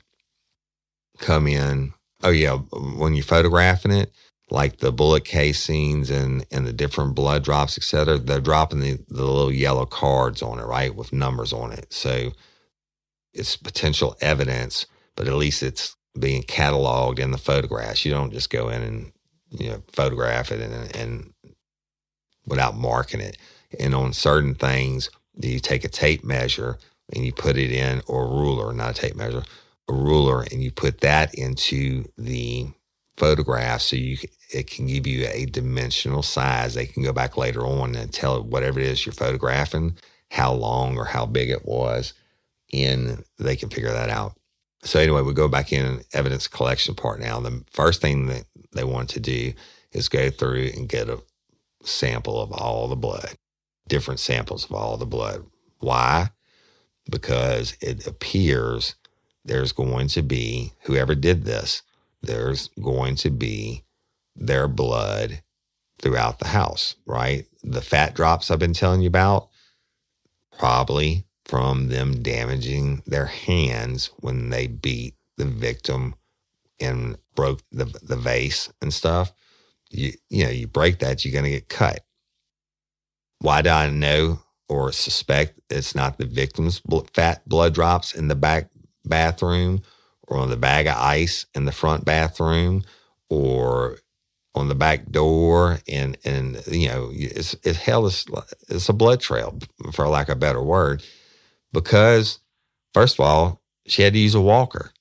[1.19, 1.95] Come in.
[2.23, 2.57] Oh, yeah.
[2.57, 4.12] When you're photographing it,
[4.51, 8.99] like the bullet casings and, and the different blood drops, et cetera, they're dropping the,
[9.09, 10.95] the little yellow cards on it, right?
[10.95, 11.93] With numbers on it.
[11.93, 12.33] So,
[13.33, 18.05] it's potential evidence, but at least it's being cataloged in the photographs.
[18.05, 19.12] You don't just go in and
[19.51, 21.33] you know photograph it and, and
[22.47, 23.37] without marking it.
[23.79, 26.79] And on certain things, you take a tape measure
[27.14, 29.43] and you put it in, or a ruler, not a tape measure,
[29.88, 32.69] a ruler, and you put that into the
[33.16, 34.16] photograph so you
[34.53, 36.75] it can give you a dimensional size.
[36.75, 39.97] They can go back later on and tell whatever it is you're photographing
[40.31, 42.14] how long or how big it was,
[42.73, 44.35] and they can figure that out.
[44.83, 47.39] So anyway, we go back in evidence collection part now.
[47.41, 49.53] The first thing that they want to do
[49.93, 51.23] is go through and get a
[51.83, 53.35] sample of all the blood,
[53.89, 55.45] different samples of all the blood.
[55.79, 56.31] Why?
[57.11, 58.95] Because it appears
[59.45, 61.83] there's going to be, whoever did this,
[62.23, 63.85] there's going to be
[64.37, 65.43] their blood
[66.01, 67.47] throughout the house, right?
[67.63, 69.49] The fat drops I've been telling you about,
[70.59, 76.15] probably from them damaging their hands when they beat the victim
[76.79, 79.33] and broke the, the vase and stuff.
[79.91, 82.05] You, you know, you break that, you're going to get cut.
[83.41, 86.81] Why do I know or suspect it's not the victim's
[87.15, 88.71] fat blood drops in the back
[89.05, 89.83] bathroom
[90.29, 92.85] or on the bag of ice in the front bathroom
[93.29, 93.99] or
[94.55, 98.25] on the back door and and you know it's it hell is
[98.69, 99.59] it's a blood trail
[99.93, 101.03] for lack of a better word
[101.73, 102.41] because
[102.95, 104.93] first of all she had to use a walker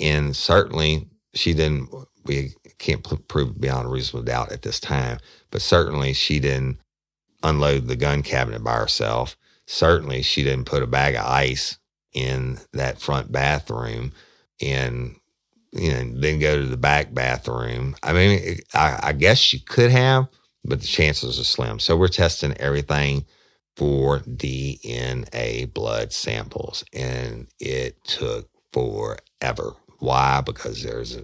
[0.00, 1.88] and certainly she didn't
[2.24, 5.18] we can't prove beyond reasonable doubt at this time
[5.50, 6.78] but certainly she didn't
[7.42, 9.36] unload the gun cabinet by herself
[9.66, 11.78] certainly she didn't put a bag of ice
[12.12, 14.12] in that front bathroom
[14.60, 15.14] and
[15.72, 17.94] you know, then go to the back bathroom.
[18.02, 20.28] I mean, I, I guess she could have,
[20.64, 21.78] but the chances are slim.
[21.78, 23.26] So we're testing everything
[23.78, 29.74] for DNA blood samples, and it took forever.
[30.00, 30.42] Why?
[30.42, 31.18] Because there's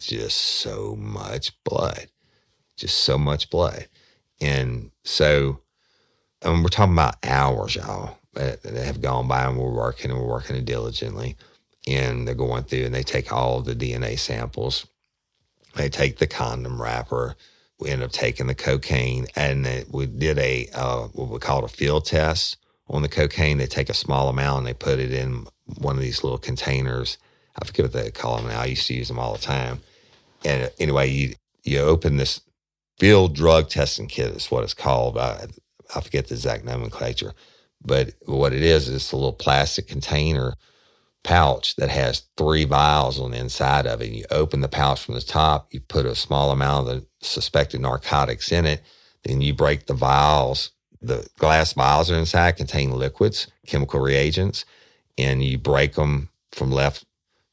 [0.00, 2.08] just so much blood,
[2.78, 3.88] just so much blood.
[4.40, 5.62] And so,
[6.42, 10.28] and we're talking about hours, y'all, that have gone by, and we're working and we're
[10.28, 11.36] working diligently
[11.86, 14.86] and they're going through and they take all the DNA samples.
[15.74, 17.36] They take the condom wrapper.
[17.84, 21.68] We end up taking the cocaine, and we did a uh, what we call a
[21.68, 23.58] field test on the cocaine.
[23.58, 25.46] They take a small amount and they put it in
[25.78, 27.18] one of these little containers.
[27.60, 28.62] I forget what they call them now.
[28.62, 29.82] I used to use them all the time.
[30.44, 32.42] And anyway, you you open this
[32.98, 35.18] field drug testing kit is what it's called.
[35.18, 35.46] I,
[35.94, 37.34] I forget the exact nomenclature,
[37.84, 40.54] but what it is is a little plastic container
[41.24, 44.12] pouch that has three vials on the inside of it.
[44.12, 47.80] You open the pouch from the top, you put a small amount of the suspected
[47.82, 48.82] narcotics in it,
[49.24, 50.70] then you break the vials.
[51.02, 54.64] The glass vials are inside contain liquids, chemical reagents,
[55.18, 57.04] and you break them from left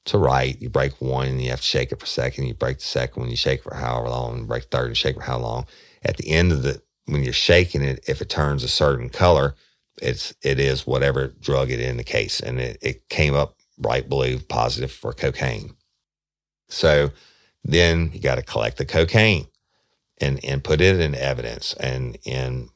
[0.06, 0.62] to right.
[0.62, 2.46] You break one and you have to shake it for a second.
[2.48, 5.24] You break the second one, you shake for however long, break third and shake for
[5.24, 5.66] how long.
[6.04, 9.56] At the end of the when you're shaking it, if it turns a certain color,
[10.02, 12.40] it's it is whatever drug it indicates.
[12.40, 15.76] And it, it came up bright blue, positive for cocaine.
[16.70, 17.12] So
[17.64, 19.48] then you got to collect the cocaine
[20.20, 21.74] and, and put it in evidence.
[21.74, 22.70] And in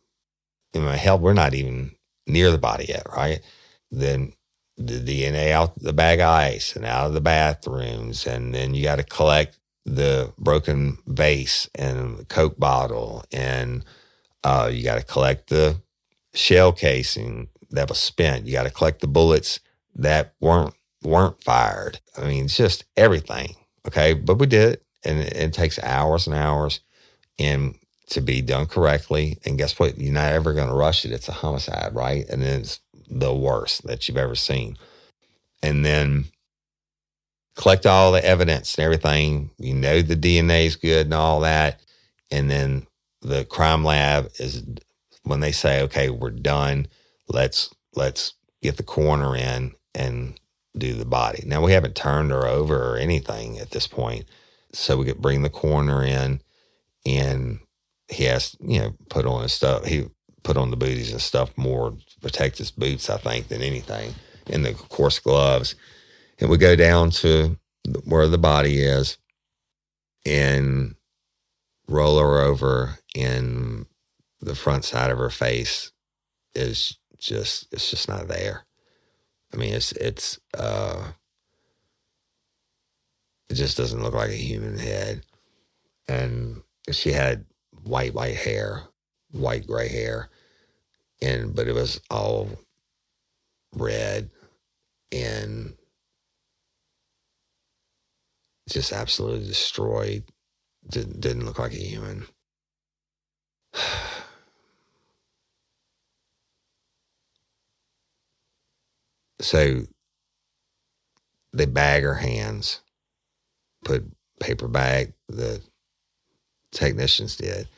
[0.74, 1.96] my hell, we're not even
[2.28, 3.42] near the body yet, right?
[3.92, 4.34] Then
[4.78, 8.28] the DNA out the bag of ice and out of the bathrooms.
[8.28, 13.24] And then you got to collect the broken vase and the Coke bottle.
[13.32, 13.86] And
[14.44, 15.82] uh, you got to collect the
[16.34, 18.46] shell casing that was spent.
[18.46, 19.60] You got to collect the bullets
[19.96, 20.75] that weren't
[21.06, 22.00] weren't fired.
[22.18, 23.56] I mean, it's just everything.
[23.88, 24.14] Okay.
[24.14, 24.84] But we did it.
[25.04, 26.80] And it, it takes hours and hours
[27.38, 27.76] and
[28.10, 29.38] to be done correctly.
[29.46, 29.98] And guess what?
[29.98, 31.12] You're not ever going to rush it.
[31.12, 32.28] It's a homicide, right?
[32.30, 34.78] And then it's the worst that you've ever seen.
[35.62, 36.26] And then
[37.56, 39.52] collect all the evidence and everything.
[39.58, 41.82] You know the DNA is good and all that.
[42.32, 42.88] And then
[43.22, 44.64] the crime lab is
[45.24, 46.88] when they say, okay, we're done.
[47.28, 50.40] Let's let's get the coroner in and
[50.78, 51.44] do the body.
[51.46, 54.26] Now we haven't turned her over or anything at this point,
[54.74, 56.42] so we could bring the coroner in,
[57.06, 57.60] and
[58.10, 59.86] he has you know put on his stuff.
[59.86, 60.06] He
[60.44, 64.14] put on the booties and stuff more to protect his boots, I think, than anything,
[64.48, 65.76] and the coarse gloves.
[66.40, 67.58] And we go down to
[68.04, 69.18] where the body is,
[70.26, 70.96] and
[71.88, 73.86] roll her over, and
[74.42, 75.92] the front side of her face
[76.54, 78.66] is just it's just not there
[79.56, 81.12] I mean, it's it's uh,
[83.50, 85.22] it just doesn't look like a human head.
[86.08, 87.46] And she had
[87.84, 88.84] white white hair,
[89.32, 90.30] white gray hair,
[91.22, 92.50] and but it was all
[93.74, 94.30] red,
[95.12, 95.74] and
[98.70, 100.24] just absolutely destroyed.
[100.88, 102.28] Didn't, didn't look like a human.
[109.46, 109.82] so
[111.54, 112.82] they bag her hands,
[113.84, 114.04] put
[114.40, 115.14] paper bag.
[115.30, 115.62] The
[116.72, 117.70] technicians did.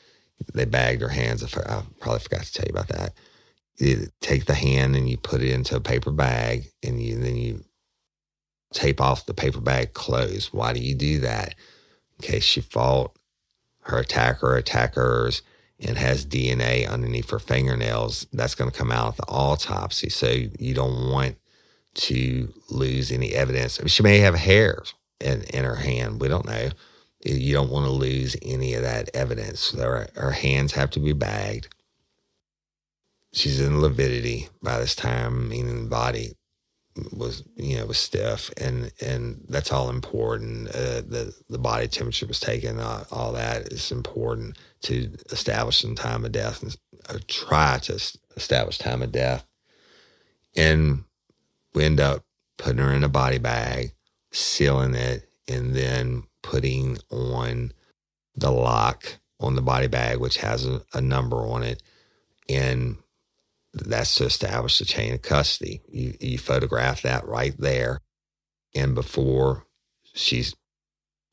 [0.54, 1.44] They bagged her hands.
[1.44, 3.14] I probably forgot to tell you about that.
[3.78, 7.36] You take the hand and you put it into a paper bag, and you then
[7.36, 7.64] you
[8.74, 10.54] tape off the paper bag closed.
[10.54, 11.54] Why do you do that?
[12.20, 13.16] In case she fought
[13.82, 15.42] her attacker attackers
[15.80, 20.10] and has DNA underneath her fingernails, that's going to come out at the autopsy.
[20.10, 21.36] So you don't want
[21.98, 23.80] to lose any evidence.
[23.88, 26.22] She may have hairs in, in her hand.
[26.22, 26.70] We don't know.
[27.26, 29.72] You don't want to lose any of that evidence.
[29.72, 31.74] Her, her hands have to be bagged.
[33.34, 36.34] She's in lividity by this time, meaning the body
[37.16, 42.26] was you know was stiff and and that's all important uh, the the body temperature
[42.26, 46.76] was taken uh, all that is important to establish some time of death and
[47.10, 47.94] uh, try to
[48.36, 49.46] establish time of death
[50.56, 51.04] and
[51.78, 52.24] we end up
[52.58, 53.94] putting her in a body bag
[54.32, 57.72] sealing it and then putting on
[58.36, 61.82] the lock on the body bag which has a, a number on it
[62.50, 62.98] and
[63.74, 65.82] that's to establish the chain of custody.
[65.90, 68.02] You, you photograph that right there.
[68.76, 69.66] And before
[70.14, 70.56] she's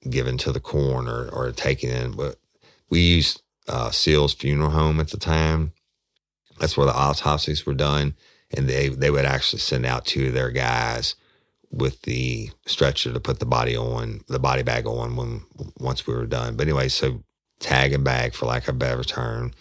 [0.08, 2.36] given to the coroner or taken in, but
[2.90, 5.72] we used uh, Seale's Funeral Home at the time.
[6.58, 8.14] That's where the autopsies were done.
[8.50, 11.16] And they, they would actually send out two of their guys
[11.70, 15.42] with the stretcher to put the body on, the body bag on when
[15.78, 16.56] once we were done.
[16.56, 17.24] But anyway, so
[17.58, 19.52] tag and bag, for lack of a better term,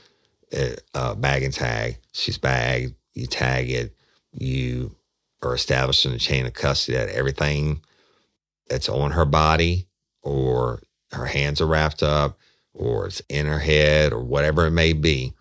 [0.94, 1.98] uh, bag and tag.
[2.12, 2.94] She's bagged.
[3.14, 3.96] You tag it.
[4.32, 4.96] You
[5.42, 7.82] are establishing a chain of custody that everything
[8.70, 9.88] that's on her body
[10.22, 12.38] or her hands are wrapped up
[12.74, 15.34] or it's in her head or whatever it may be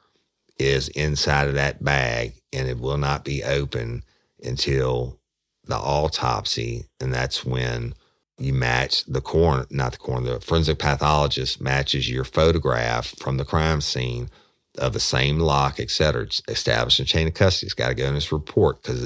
[0.63, 4.03] is inside of that bag and it will not be open
[4.43, 5.19] until
[5.65, 6.87] the autopsy.
[7.01, 7.95] And that's when
[8.39, 13.45] you match the coroner, not the coroner, the forensic pathologist matches your photograph from the
[13.45, 14.31] crime scene
[14.79, 17.67] of the same lock, et cetera, establish a chain of custody.
[17.67, 19.05] It's got to go in this report because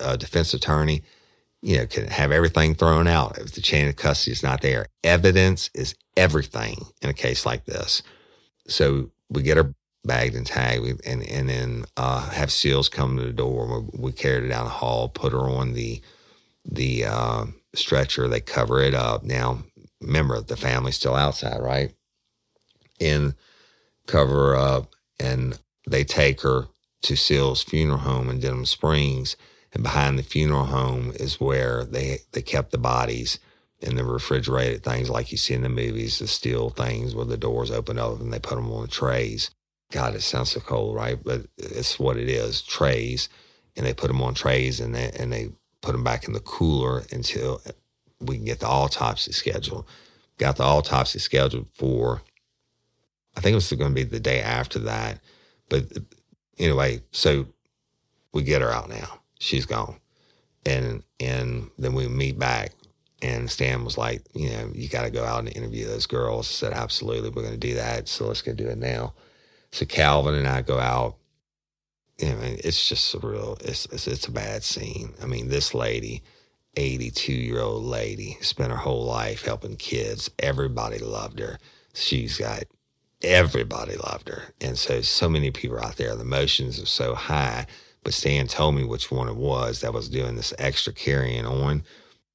[0.00, 1.02] a, defense attorney,
[1.62, 4.86] you know, can have everything thrown out if the chain of custody is not there.
[5.02, 8.02] Evidence is everything in a case like this.
[8.68, 13.24] So we get her bagged and tagged, and and then uh, have seals come to
[13.24, 13.80] the door.
[13.92, 16.00] We, we carried her down the hall, put her on the
[16.64, 18.28] the uh, stretcher.
[18.28, 19.24] They cover it up.
[19.24, 19.64] Now,
[20.00, 21.94] remember, the family's still outside, right?
[23.00, 23.34] And
[24.06, 25.58] cover up and
[25.88, 26.66] they take her
[27.02, 29.36] to Seale's Funeral Home in Denham Springs.
[29.72, 33.38] And behind the funeral home is where they, they kept the bodies
[33.80, 37.36] in the refrigerated things like you see in the movies, the steel things where the
[37.36, 39.50] doors open up and they put them on trays.
[39.90, 41.18] God, it sounds so cold, right?
[41.22, 43.28] But it's what it is trays.
[43.76, 45.50] And they put them on trays and they, and they
[45.80, 47.62] put them back in the cooler until
[48.20, 49.86] we can get the autopsy scheduled.
[50.38, 52.22] Got the autopsy scheduled for
[53.36, 55.20] I think it was going to be the day after that.
[55.68, 55.84] But
[56.58, 57.46] anyway, so
[58.32, 59.20] we get her out now.
[59.38, 59.96] She's gone.
[60.66, 62.72] And and then we meet back
[63.22, 66.48] and Stan was like, you know, you got to go out and interview those girls.
[66.48, 68.08] I said, absolutely, we're going to do that.
[68.08, 69.14] So let's go do it now.
[69.72, 71.16] So Calvin and I go out.
[72.18, 73.60] You know, it's just surreal.
[73.62, 75.14] It's, it's, it's a bad scene.
[75.22, 76.22] I mean, this lady,
[76.76, 80.30] 82 year old lady, spent her whole life helping kids.
[80.38, 81.58] Everybody loved her.
[81.94, 82.64] She's got
[83.22, 84.54] everybody loved her.
[84.60, 87.66] And so, so many people out there, the emotions are so high.
[88.02, 91.84] But Stan told me which one it was that was doing this extra carrying on.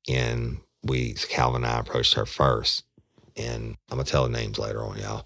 [0.07, 2.83] And we, Calvin and I approached her first.
[3.35, 5.25] And I'm going to tell the names later on, y'all.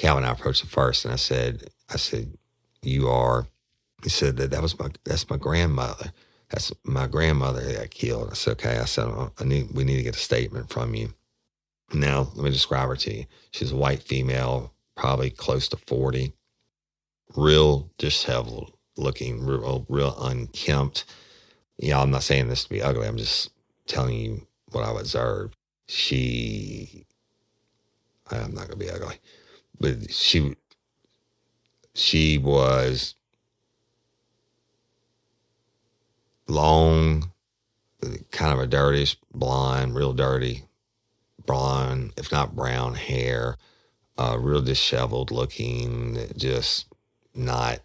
[0.00, 1.04] Calvin and I approached her first.
[1.04, 2.38] And I said, I said,
[2.82, 3.46] you are,
[4.02, 6.12] he said that that was my, that's my grandmother.
[6.50, 8.30] That's my grandmother that got killed.
[8.30, 8.78] I said, okay.
[8.78, 11.14] I said, I need, we need to get a statement from you.
[11.92, 13.26] Now, let me describe her to you.
[13.52, 16.32] She's a white female, probably close to 40,
[17.36, 21.04] real disheveled looking, real, oh, real unkempt.
[21.78, 23.06] Yeah, I'm not saying this to be ugly.
[23.06, 23.50] I'm just
[23.86, 25.56] telling you what I've observed.
[25.88, 27.06] She,
[28.30, 29.16] I'm not gonna be ugly,
[29.80, 30.54] but she,
[31.94, 33.14] she was
[36.46, 37.30] long,
[38.30, 40.64] kind of a dirtish blonde, real dirty
[41.46, 43.56] blonde, if not brown hair
[44.20, 46.86] uh, real disheveled looking, just
[47.34, 47.80] not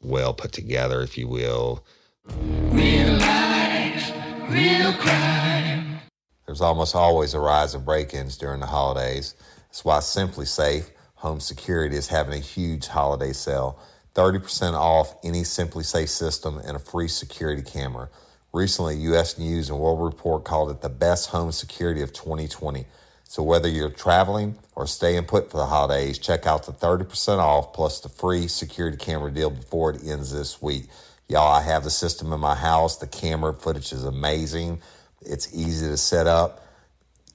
[0.00, 1.84] well put together, if you will.
[2.30, 4.12] Real life,
[4.48, 5.98] Real crime.
[6.46, 9.34] There's almost always a rise of break ins during the holidays.
[9.74, 13.76] That's why SimpliSafe Home Security is having a huge holiday sale
[14.14, 18.08] 30% off any SimpliSafe system and a free security camera.
[18.52, 19.36] Recently, U.S.
[19.36, 22.86] News and World Report called it the best home security of 2020.
[23.24, 27.72] So whether you're traveling or staying put for the holidays, check out the 30% off
[27.72, 30.84] plus the free security camera deal before it ends this week.
[31.28, 32.98] Y'all, I have the system in my house.
[32.98, 34.80] The camera footage is amazing.
[35.20, 36.64] It's easy to set up,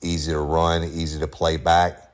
[0.02, 2.06] easy to run, easy to play back.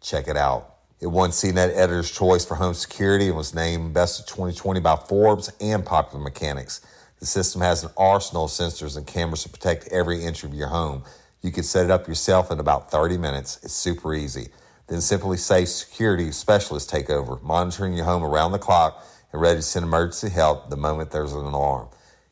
[0.00, 0.76] Check it out.
[1.00, 4.96] It won CNET Editor's Choice for Home Security and was named Best of 2020 by
[4.96, 6.80] Forbes and Popular Mechanics.
[7.18, 10.68] The system has an arsenal of sensors and cameras to protect every inch of your
[10.68, 11.04] home.
[11.42, 13.60] You can set it up yourself in about 30 minutes.
[13.62, 14.48] It's super easy.
[14.86, 19.62] Then SimpliSafe security specialists take over, monitoring your home around the clock and ready to
[19.62, 21.88] send emergency help the moment there's an alarm.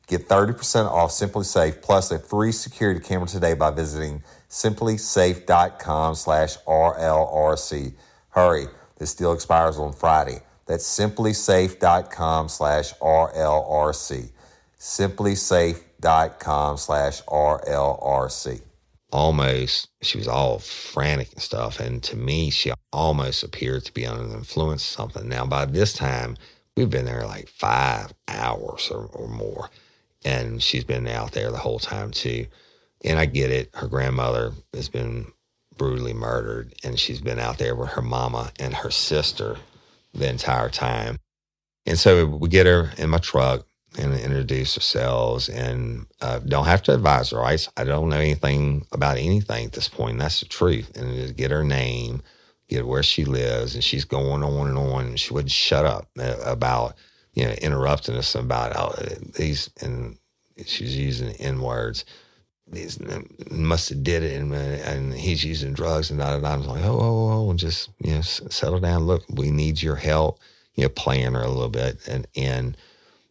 [0.07, 7.95] Get 30% off SimpliSafe plus a free security camera today by visiting simplisafe.com slash RLRC.
[8.31, 8.67] Hurry,
[8.99, 10.41] this deal expires on Friday.
[10.67, 14.31] That's simplisafe.com slash RLRC.
[14.79, 18.61] SimpliSafe.com slash RLRC.
[19.11, 21.81] Almost, she was all frantic and stuff.
[21.81, 25.29] And to me, she almost appeared to be under the influence of something.
[25.29, 26.37] Now, by this time,
[26.77, 29.71] we've been there like five hours or, or more.
[30.25, 32.47] And she's been out there the whole time, too.
[33.05, 33.71] And I get it.
[33.75, 35.33] Her grandmother has been
[35.77, 39.57] brutally murdered, and she's been out there with her mama and her sister
[40.13, 41.19] the entire time.
[41.87, 43.65] And so we get her in my truck
[43.99, 47.69] and introduce ourselves and uh, don't have to advise her rights.
[47.77, 50.19] I don't know anything about anything at this point.
[50.19, 50.95] That's the truth.
[50.97, 52.23] And just get her name,
[52.69, 53.75] get where she lives.
[53.75, 55.17] And she's going on and on.
[55.17, 56.97] She wouldn't shut up uh, about,
[57.33, 60.19] you know, interrupting us about uh, these, and
[60.67, 62.05] she's using N words
[62.71, 62.99] these
[63.51, 66.99] must have did it and, and he's using drugs and da, I was like, oh,
[67.01, 69.07] oh, oh, just, you know, settle down.
[69.07, 70.39] Look, we need your help,
[70.75, 72.77] you know, playing her a little bit and, and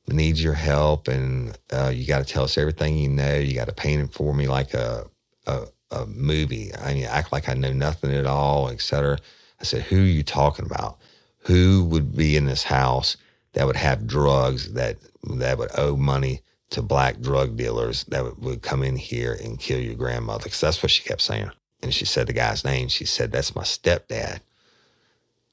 [0.07, 1.07] we need your help.
[1.07, 3.35] And uh, you got to tell us everything you know.
[3.35, 5.05] You got to paint it for me like a,
[5.45, 6.71] a, a movie.
[6.75, 9.17] I mean, act like I know nothing at all, et cetera.
[9.59, 10.97] I said, who are you talking about?
[11.41, 13.17] Who would be in this house
[13.53, 18.61] that would have drugs that, that would owe money to black drug dealers that would,
[18.61, 20.43] come in here and kill your grandmother.
[20.43, 21.51] Because that's what she kept saying.
[21.81, 22.87] And she said the guy's name.
[22.89, 24.41] She said, That's my stepdad.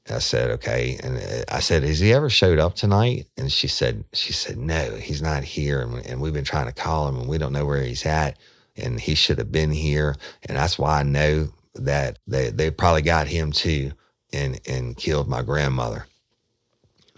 [0.09, 0.99] I said, okay.
[1.03, 3.27] And uh, I said, has he ever showed up tonight?
[3.37, 5.81] And she said, she said, no, he's not here.
[5.81, 8.37] And, and, we've been trying to call him and we don't know where he's at.
[8.77, 10.15] And he should have been here.
[10.43, 13.93] And that's why I know that they, they probably got him too
[14.31, 16.05] and, and killed my grandmother.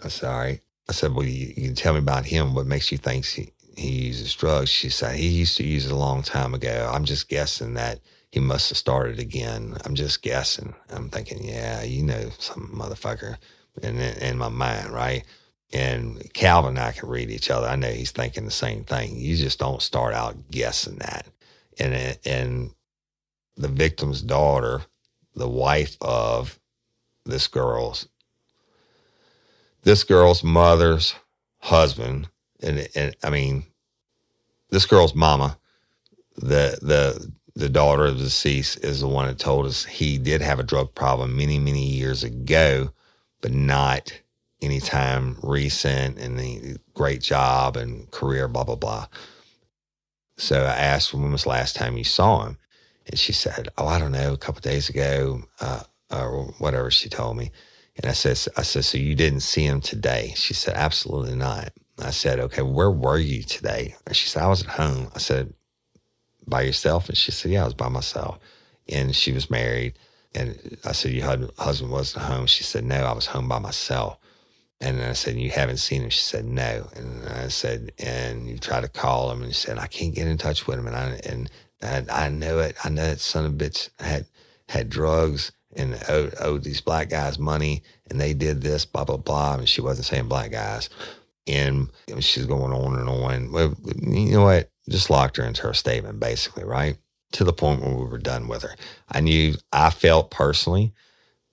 [0.02, 0.60] I said, all right.
[0.88, 2.54] I said, well, you, you can tell me about him.
[2.54, 4.70] What makes you think he, he uses drugs.
[4.70, 6.90] She said he used to use it a long time ago.
[6.92, 8.00] I'm just guessing that
[8.30, 9.76] he must have started again.
[9.84, 10.74] I'm just guessing.
[10.90, 13.36] I'm thinking, yeah, you know, some motherfucker
[13.82, 15.24] in in my mind, right?
[15.72, 17.66] And Calvin and I can read each other.
[17.66, 19.16] I know he's thinking the same thing.
[19.16, 21.26] You just don't start out guessing that.
[21.78, 22.70] And and
[23.56, 24.82] the victim's daughter,
[25.34, 26.58] the wife of
[27.24, 28.08] this girl's
[29.82, 31.14] this girl's mother's
[31.60, 32.28] husband
[32.62, 33.64] and and I mean,
[34.70, 35.58] this girl's mama,
[36.36, 40.42] the the the daughter of the deceased, is the one that told us he did
[40.42, 42.90] have a drug problem many many years ago,
[43.40, 44.12] but not
[44.62, 46.18] anytime recent.
[46.18, 49.06] And the great job and career, blah blah blah.
[50.36, 52.58] So I asked when was the last time you saw him,
[53.06, 57.08] and she said, "Oh, I don't know, a couple days ago, uh, or whatever." She
[57.08, 57.52] told me.
[57.96, 60.32] And I said, I said, so you didn't see him today?
[60.36, 61.72] She said, absolutely not.
[62.00, 63.96] I said, okay, where were you today?
[64.06, 65.10] And she said, I was at home.
[65.14, 65.54] I said,
[66.46, 67.08] by yourself?
[67.08, 68.38] And she said, yeah, I was by myself.
[68.88, 69.94] And she was married.
[70.34, 71.26] And I said, your
[71.58, 72.46] husband wasn't home.
[72.46, 74.18] She said, no, I was home by myself.
[74.80, 76.10] And I said, you haven't seen him?
[76.10, 76.88] She said, no.
[76.94, 80.28] And I said, and you tried to call him and she said, I can't get
[80.28, 80.86] in touch with him.
[80.86, 81.50] And I, and
[81.82, 82.76] I, I know it.
[82.84, 84.26] I know that son of a bitch had,
[84.68, 89.16] had drugs and owed, owed these black guys money and they did this, blah, blah,
[89.16, 89.54] blah.
[89.54, 90.88] And she wasn't saying black guys.
[91.48, 91.88] And
[92.20, 93.52] she's going on and on.
[93.52, 94.70] Well, you know what?
[94.88, 96.96] Just locked her into her statement, basically, right?
[97.32, 98.74] To the point where we were done with her.
[99.10, 100.92] I knew, I felt personally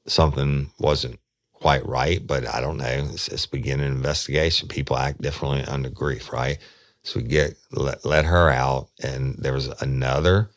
[0.07, 1.19] something wasn't
[1.53, 3.09] quite right, but I don't know.
[3.11, 4.67] It's, it's beginning an investigation.
[4.67, 6.57] People act differently under grief, right?
[7.03, 10.49] So we get let, let her out, and there was another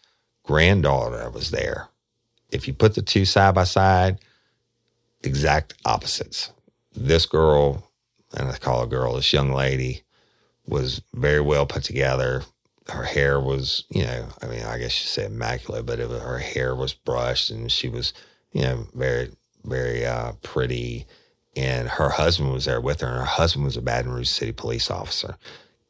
[0.45, 1.89] granddaughter that was there.
[2.51, 4.19] If you put the two side by side,
[5.23, 6.53] exact opposites.
[6.95, 7.88] This girl
[8.37, 10.03] and I call a girl, this young lady
[10.67, 12.43] was very well put together,
[12.91, 16.39] her hair was, you know, I mean, I guess you say immaculate, but it her
[16.39, 18.13] hair was brushed and she was,
[18.53, 19.31] you know, very,
[19.65, 21.07] very uh, pretty.
[21.57, 24.53] And her husband was there with her, and her husband was a Baton Rouge City
[24.53, 25.37] police officer.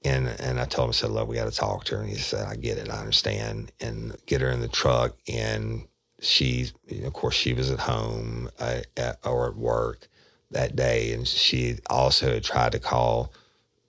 [0.04, 2.02] And and I told him, I said, look, we got to talk to her.
[2.02, 3.72] And he said, I get it, I understand.
[3.80, 5.16] And get her in the truck.
[5.28, 5.86] And
[6.20, 6.70] she,
[7.04, 10.08] of course, she was at home uh, at, or at work
[10.50, 11.12] that day.
[11.12, 13.32] And she also tried to call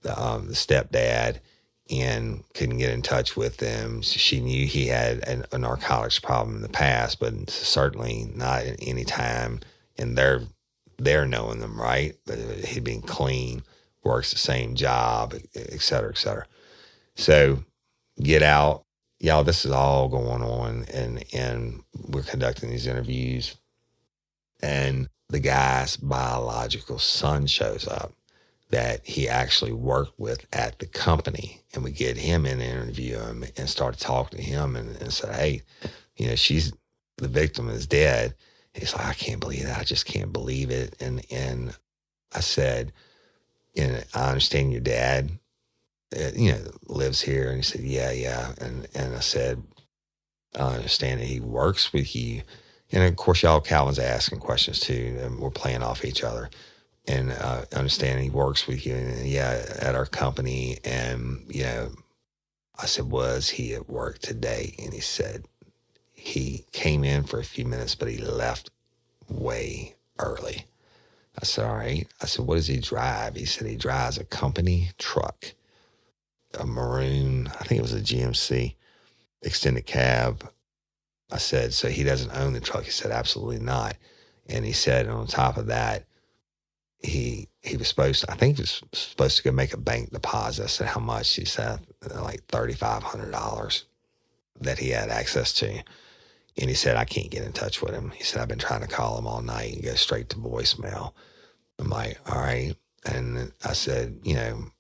[0.01, 1.39] the, um, the stepdad
[1.89, 4.01] and couldn't get in touch with them.
[4.01, 8.78] She knew he had an, a narcotics problem in the past, but certainly not at
[8.82, 9.62] any time
[9.97, 10.41] in their
[10.97, 12.16] their knowing them, right?
[12.66, 13.64] He'd been clean,
[14.03, 16.45] works the same job, et cetera, et cetera.
[17.16, 17.64] So
[18.22, 18.84] get out.
[19.20, 23.55] Y'all, this is all going on and and we're conducting these interviews.
[24.62, 28.13] And the guy's biological son shows up
[28.71, 31.61] that he actually worked with at the company.
[31.73, 35.13] And we get him in and interview him and started talking to him and, and
[35.13, 35.61] said, Hey,
[36.17, 36.73] you know, she's
[37.17, 38.36] the victim is dead.
[38.73, 39.80] He's like, I can't believe that.
[39.80, 40.95] I just can't believe it.
[40.99, 41.77] And and
[42.34, 42.93] I said,
[43.75, 45.32] and I understand your dad,
[46.15, 47.47] uh, you know, lives here.
[47.49, 48.53] And he said, Yeah, yeah.
[48.59, 49.63] And and I said,
[50.55, 52.43] I understand that he works with you.
[52.92, 56.50] And of course, y'all Calvin's asking questions too, and we're playing off each other
[57.10, 58.96] and uh, understand he works with you.
[58.96, 60.78] And yeah, at our company.
[60.84, 61.92] And, you know,
[62.78, 64.76] I said, Was he at work today?
[64.80, 65.46] And he said,
[66.14, 68.70] He came in for a few minutes, but he left
[69.28, 70.66] way early.
[71.42, 72.08] I said, All right.
[72.22, 73.36] I said, What does he drive?
[73.36, 75.54] He said, He drives a company truck,
[76.60, 78.76] a maroon, I think it was a GMC
[79.42, 80.48] extended cab.
[81.32, 82.84] I said, So he doesn't own the truck?
[82.84, 83.95] He said, Absolutely not.
[84.47, 86.05] And he said, on top of that,
[87.01, 90.11] he he was supposed to, I think he was supposed to go make a bank
[90.11, 90.63] deposit.
[90.63, 91.34] I said, how much?
[91.36, 93.84] He said, uh, like $3,500
[94.61, 95.84] that he had access to.
[96.57, 98.11] And he said, I can't get in touch with him.
[98.11, 101.13] He said, I've been trying to call him all night and go straight to voicemail.
[101.77, 102.75] I'm like, all right.
[103.05, 104.71] And I said, you know,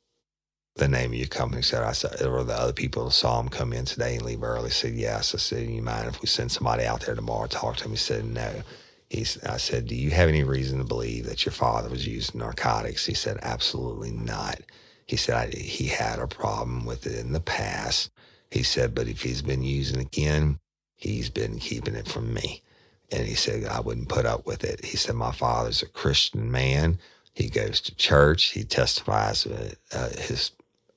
[0.79, 1.63] the name of your company.
[1.63, 4.71] Said I said, or the other people saw him come in today and leave early
[4.71, 5.35] said yes.
[5.35, 7.91] I said, you mind if we send somebody out there tomorrow to talk to him?
[7.91, 8.63] He said no.
[9.09, 12.39] He's, I said, Do you have any reason to believe that your father was using
[12.41, 13.05] narcotics?
[13.07, 14.61] He said, Absolutely not.
[15.07, 18.11] He said, He had a problem with it in the past.
[18.51, 20.59] He said, But if he's been using again,
[20.95, 22.63] he's been keeping it from me.
[23.11, 24.85] And he said, I wouldn't put up with it.
[24.85, 26.99] He said, My father's a Christian man.
[27.33, 28.51] He goes to church.
[28.51, 30.51] He testifies uh, his,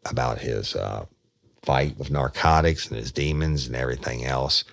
[0.07, 1.07] about his uh,
[1.63, 4.65] fight with narcotics and his demons and everything else.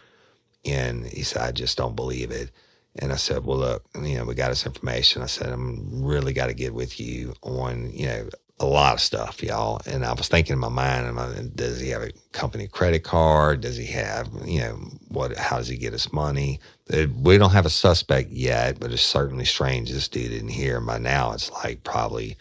[0.65, 2.51] And he said, I just don't believe it.
[2.97, 5.21] And I said, well, look, you know, we got this information.
[5.21, 8.99] I said, I'm really got to get with you on, you know, a lot of
[8.99, 9.79] stuff, y'all.
[9.85, 13.61] And I was thinking in my mind, does he have a company credit card?
[13.61, 14.73] Does he have, you know,
[15.07, 16.59] what, how does he get his money?
[16.89, 20.81] We don't have a suspect yet, but it's certainly strange this dude didn't hear.
[20.81, 22.35] By now, it's like probably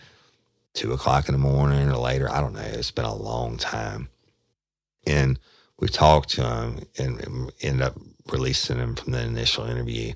[0.74, 2.30] two o'clock in the morning or later.
[2.30, 2.60] I don't know.
[2.60, 4.08] It's been a long time.
[5.06, 5.38] And
[5.78, 7.96] we talked to him and ended up
[8.30, 10.12] releasing him from the initial interview.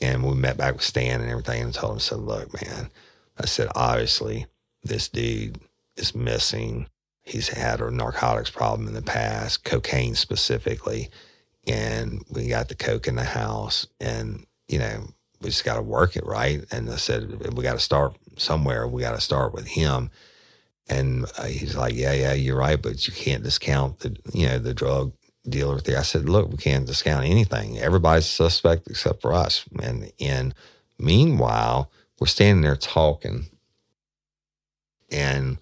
[0.00, 2.90] And we met back with Stan and everything and told him, said, look, man,
[3.38, 4.46] I said, obviously,
[4.82, 5.58] this dude
[5.96, 6.88] is missing.
[7.22, 11.10] He's had a narcotics problem in the past, cocaine specifically.
[11.66, 15.08] And we got the coke in the house and, you know,
[15.40, 16.64] we just got to work it right.
[16.70, 18.86] And I said, we got to start somewhere.
[18.86, 20.10] We got to start with him.
[20.88, 24.58] And uh, he's like, yeah, yeah, you're right, but you can't discount the, you know,
[24.58, 25.12] the drug
[25.48, 25.98] dealer there.
[25.98, 27.78] I said, look, we can't discount anything.
[27.78, 29.64] Everybody's suspect except for us.
[29.82, 30.54] And, and
[30.98, 33.46] meanwhile, we're standing there talking,
[35.10, 35.58] and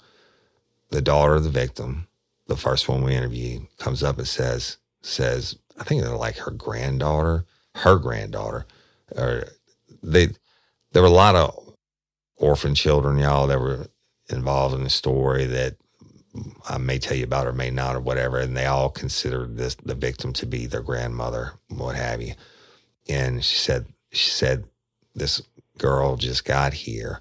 [0.90, 2.08] the daughter of the victim,
[2.46, 6.50] the first one we interviewed, comes up and says, says, I think they're like her
[6.50, 7.44] granddaughter,
[7.76, 8.66] her granddaughter,
[9.16, 9.44] or
[10.02, 10.28] they,
[10.92, 11.61] there were a lot of
[12.42, 13.86] orphan children, y'all, that were
[14.28, 15.76] involved in the story that
[16.68, 19.74] I may tell you about or may not or whatever, and they all considered this
[19.76, 22.34] the victim to be their grandmother, what have you.
[23.08, 24.64] And she said she said
[25.14, 25.42] this
[25.78, 27.20] girl just got here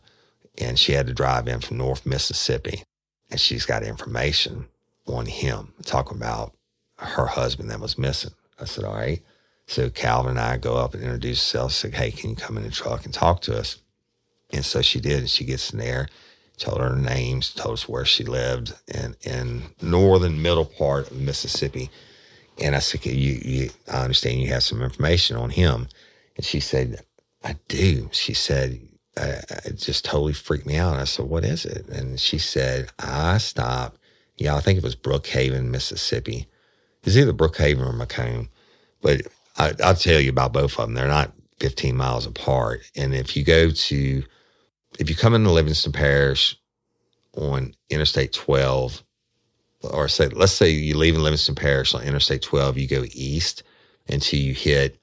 [0.58, 2.84] and she had to drive in from North Mississippi
[3.30, 4.68] and she's got information
[5.08, 6.54] on him talking about
[6.98, 8.32] her husband that was missing.
[8.60, 9.22] I said, All right.
[9.68, 12.64] So Calvin and I go up and introduce ourselves, say, Hey, can you come in
[12.64, 13.82] the truck and talk to us?
[14.54, 16.08] And so she did, and she gets in there
[16.62, 21.90] told her names, told us where she lived in, in northern middle part of Mississippi.
[22.62, 25.88] And I said, you, you, I understand you have some information on him.
[26.38, 27.02] And she said,
[27.44, 28.10] I do.
[28.12, 28.80] She said,
[29.18, 30.94] it just totally freaked me out.
[30.94, 31.88] And I said, what is it?
[31.90, 33.98] And she said, I stopped
[34.38, 36.48] Yeah, I think it was Brookhaven, Mississippi.
[37.04, 38.50] It's either Brookhaven or McComb,
[39.02, 39.22] but
[39.58, 40.94] I, I'll tell you about both of them.
[40.94, 42.82] They're not 15 miles apart.
[42.96, 44.24] And if you go to,
[45.00, 46.58] if you come into Livingston Parish
[47.36, 49.04] on Interstate 12,
[49.84, 53.64] or say, let's say you leave in Livingston Parish on Interstate 12, you go east
[54.10, 55.00] until you hit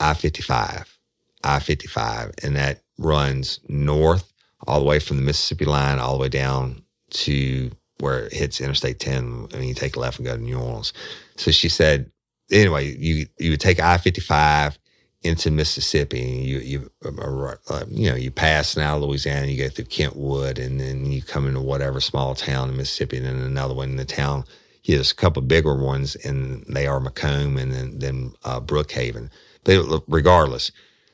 [0.00, 0.98] I 55,
[1.44, 4.32] I 55, and that runs north
[4.66, 7.70] all the way from the Mississippi line all the way down to
[8.00, 10.92] where it hits Interstate 10 and you take a left and go to New Orleans.
[11.36, 12.10] So she said,
[12.50, 14.78] anyway, you you would take I 55
[15.22, 16.20] into Mississippi.
[16.20, 21.06] You you uh, you know you pass now Louisiana, you go through Kentwood, and then
[21.06, 24.44] you come into whatever small town in Mississippi, and then another one in the town.
[24.84, 29.30] Yeah, there's a couple bigger ones, and they are McComb and then then uh, Brookhaven.
[29.64, 30.72] But regardless,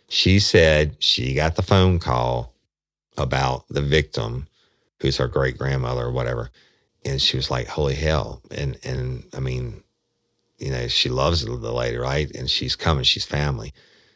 [0.08, 2.54] she said she got the phone call
[3.18, 4.48] about the victim,
[5.00, 6.50] who's her great grandmother or whatever,
[7.04, 9.82] and she was like, "Holy hell!" And and I mean,
[10.58, 12.30] you know, she loves the lady, right?
[12.34, 13.74] And she's coming, she's family.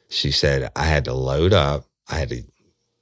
[0.09, 2.43] She said, I had to load up, I had to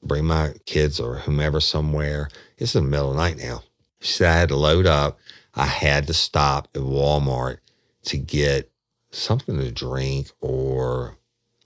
[0.02, 2.28] bring my kids or whomever somewhere.
[2.58, 3.62] It's in the middle of the night now.
[4.00, 5.18] She said, I had to load up.
[5.54, 7.58] I had to stop at Walmart
[8.04, 8.70] to get
[9.10, 11.16] something to drink or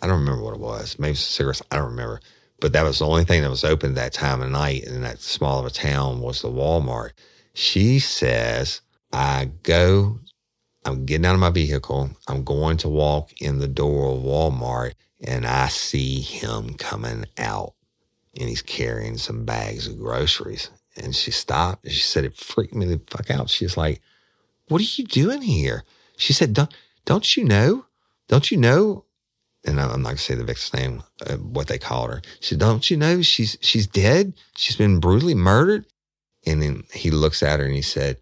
[0.00, 0.98] I don't remember what it was.
[0.98, 1.62] Maybe cigarettes.
[1.70, 2.20] I don't remember.
[2.60, 5.20] But that was the only thing that was open that time of night in that
[5.20, 7.10] small of a town was the Walmart.
[7.54, 8.80] She says,
[9.12, 10.20] I go
[10.84, 12.10] I'm getting out of my vehicle.
[12.26, 17.74] I'm going to walk in the door of Walmart and I see him coming out
[18.38, 20.70] and he's carrying some bags of groceries.
[20.96, 23.50] And she stopped and she said, it freaked me the fuck out.
[23.50, 24.00] She's like,
[24.68, 25.84] what are you doing here?
[26.16, 26.72] She said, don't,
[27.04, 27.86] don't you know?
[28.28, 29.04] Don't you know?
[29.64, 32.22] And I'm not to say the victim's name, uh, what they called her.
[32.40, 34.32] She said, don't you know she's, she's dead?
[34.56, 35.86] She's been brutally murdered.
[36.46, 38.18] And then he looks at her and he said,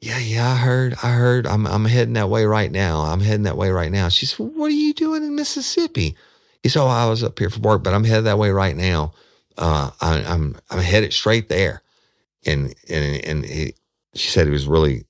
[0.00, 1.46] yeah, yeah, I heard, I heard.
[1.46, 3.02] I'm, I'm heading that way right now.
[3.02, 4.08] I'm heading that way right now.
[4.08, 6.16] She said, what are you doing in Mississippi?
[6.62, 8.76] He said, oh, I was up here for work, but I'm headed that way right
[8.76, 9.12] now.
[9.58, 11.82] Uh, I, I'm, I'm headed straight there.
[12.46, 13.74] And, and, and he,
[14.14, 15.04] she said he was really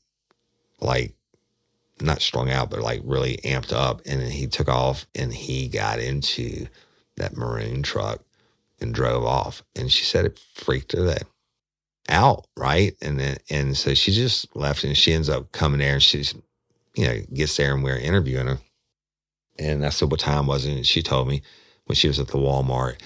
[0.80, 1.14] like,
[2.00, 4.00] not strung out, but like really amped up.
[4.06, 6.66] And then he took off and he got into
[7.16, 8.22] that maroon truck
[8.80, 9.62] and drove off.
[9.76, 11.24] And she said it freaked her that
[12.08, 12.94] out, right?
[13.02, 16.34] And then, and so she just left and she ends up coming there and she's,
[16.94, 18.58] you know, gets there and we're interviewing her.
[19.58, 20.72] And I said, what time was it?
[20.72, 21.42] And she told me
[21.84, 22.96] when she was at the Walmart.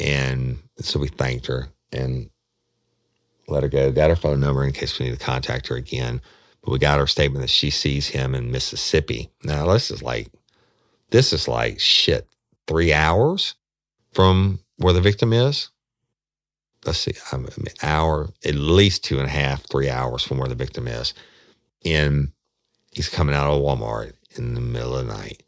[0.00, 2.30] And so we thanked her and
[3.46, 3.92] let her go.
[3.92, 6.20] Got her phone number in case we need to contact her again.
[6.62, 9.30] But we got her statement that she sees him in Mississippi.
[9.44, 10.28] Now, this is like,
[11.10, 12.26] this is like shit,
[12.66, 13.54] three hours
[14.12, 15.68] from where the victim is
[16.84, 17.48] let's see, I an
[17.82, 21.14] hour, at least two and a half, three hours from where the victim is.
[21.84, 22.32] And
[22.90, 25.42] he's coming out of Walmart in the middle of the night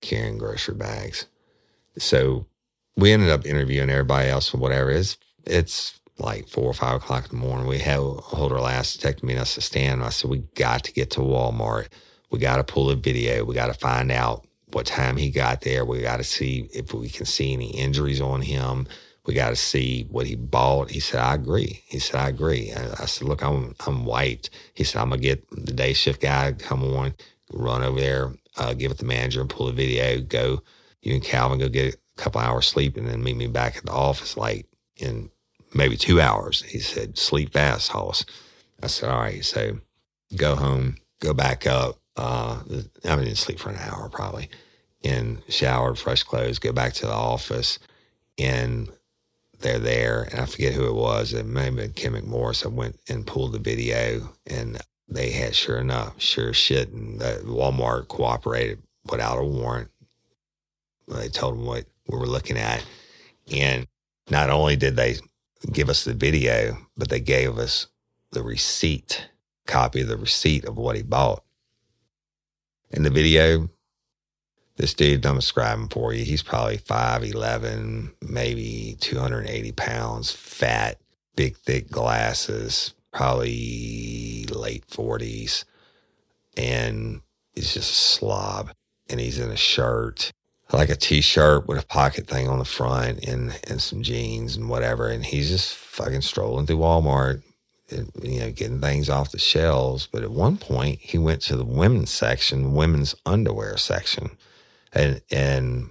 [0.00, 1.26] carrying grocery bags.
[1.98, 2.46] So
[2.96, 4.90] we ended up interviewing everybody else and whatever.
[4.90, 7.66] It's, it's like four or five o'clock in the morning.
[7.66, 10.02] We have hold our last detective meeting us to stand.
[10.02, 11.88] I said, we got to get to Walmart.
[12.30, 13.44] We got to pull a video.
[13.44, 15.84] We got to find out what time he got there.
[15.84, 18.86] We got to see if we can see any injuries on him
[19.26, 20.90] we got to see what he bought.
[20.90, 21.82] He said, I agree.
[21.86, 22.72] He said, I agree.
[22.72, 24.50] I, I said, look, I'm, I'm white.
[24.74, 27.14] He said, I'm going to get the day shift guy come on,
[27.52, 30.62] run over there, uh, give it the manager and pull a video, go,
[31.02, 33.84] you and Calvin go get a couple hours sleep and then meet me back at
[33.84, 34.66] the office like
[34.96, 35.30] in
[35.74, 36.62] maybe two hours.
[36.62, 38.24] He said, sleep fast, Hoss.
[38.82, 39.44] I said, all right.
[39.44, 39.78] So
[40.36, 41.98] go home, go back up.
[42.16, 42.60] Uh,
[43.04, 44.48] I didn't sleep for an hour probably
[45.04, 47.78] and showered, fresh clothes, go back to the office
[48.38, 48.88] and
[49.60, 51.32] they're there, and I forget who it was.
[51.32, 52.64] It may have been Kim McMorris.
[52.64, 58.08] I went and pulled the video, and they had sure enough, sure shit, and Walmart
[58.08, 59.90] cooperated, put out a warrant.
[61.08, 62.84] They told them what we were looking at,
[63.52, 63.86] and
[64.30, 65.16] not only did they
[65.72, 67.86] give us the video, but they gave us
[68.32, 69.28] the receipt,
[69.66, 71.44] copy of the receipt of what he bought.
[72.90, 73.70] In the video,
[74.76, 76.24] this dude, I'm describing for you.
[76.24, 80.98] He's probably 5'11, maybe 280 pounds, fat,
[81.34, 85.64] big, thick glasses, probably late 40s.
[86.58, 87.22] And
[87.54, 88.72] he's just a slob.
[89.08, 90.30] And he's in a shirt,
[90.72, 94.56] like a t shirt with a pocket thing on the front and, and some jeans
[94.56, 95.08] and whatever.
[95.08, 97.42] And he's just fucking strolling through Walmart,
[97.88, 100.08] and, you know, getting things off the shelves.
[100.10, 104.30] But at one point, he went to the women's section, women's underwear section
[104.96, 105.90] and and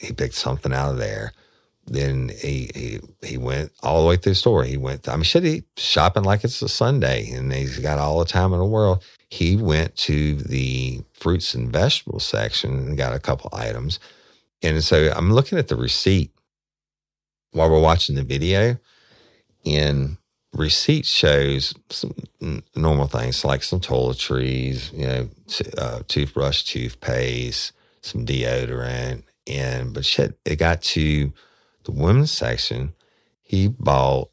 [0.00, 1.32] he picked something out of there
[1.90, 4.62] then he, he he went all the way through the store.
[4.62, 5.08] He went.
[5.08, 8.52] I mean, should he shopping like it's a Sunday, and he's got all the time
[8.52, 9.04] in the world.
[9.28, 13.98] He went to the fruits and vegetables section and got a couple items.
[14.62, 16.30] And so I'm looking at the receipt
[17.50, 18.78] while we're watching the video,
[19.66, 20.16] and
[20.54, 22.14] receipt shows some
[22.76, 25.28] normal things like some toiletries, you know,
[25.76, 27.72] uh, toothbrush, toothpaste,
[28.02, 31.32] some deodorant, and but shit, it got to
[31.84, 32.94] the women's section.
[33.42, 34.30] He bought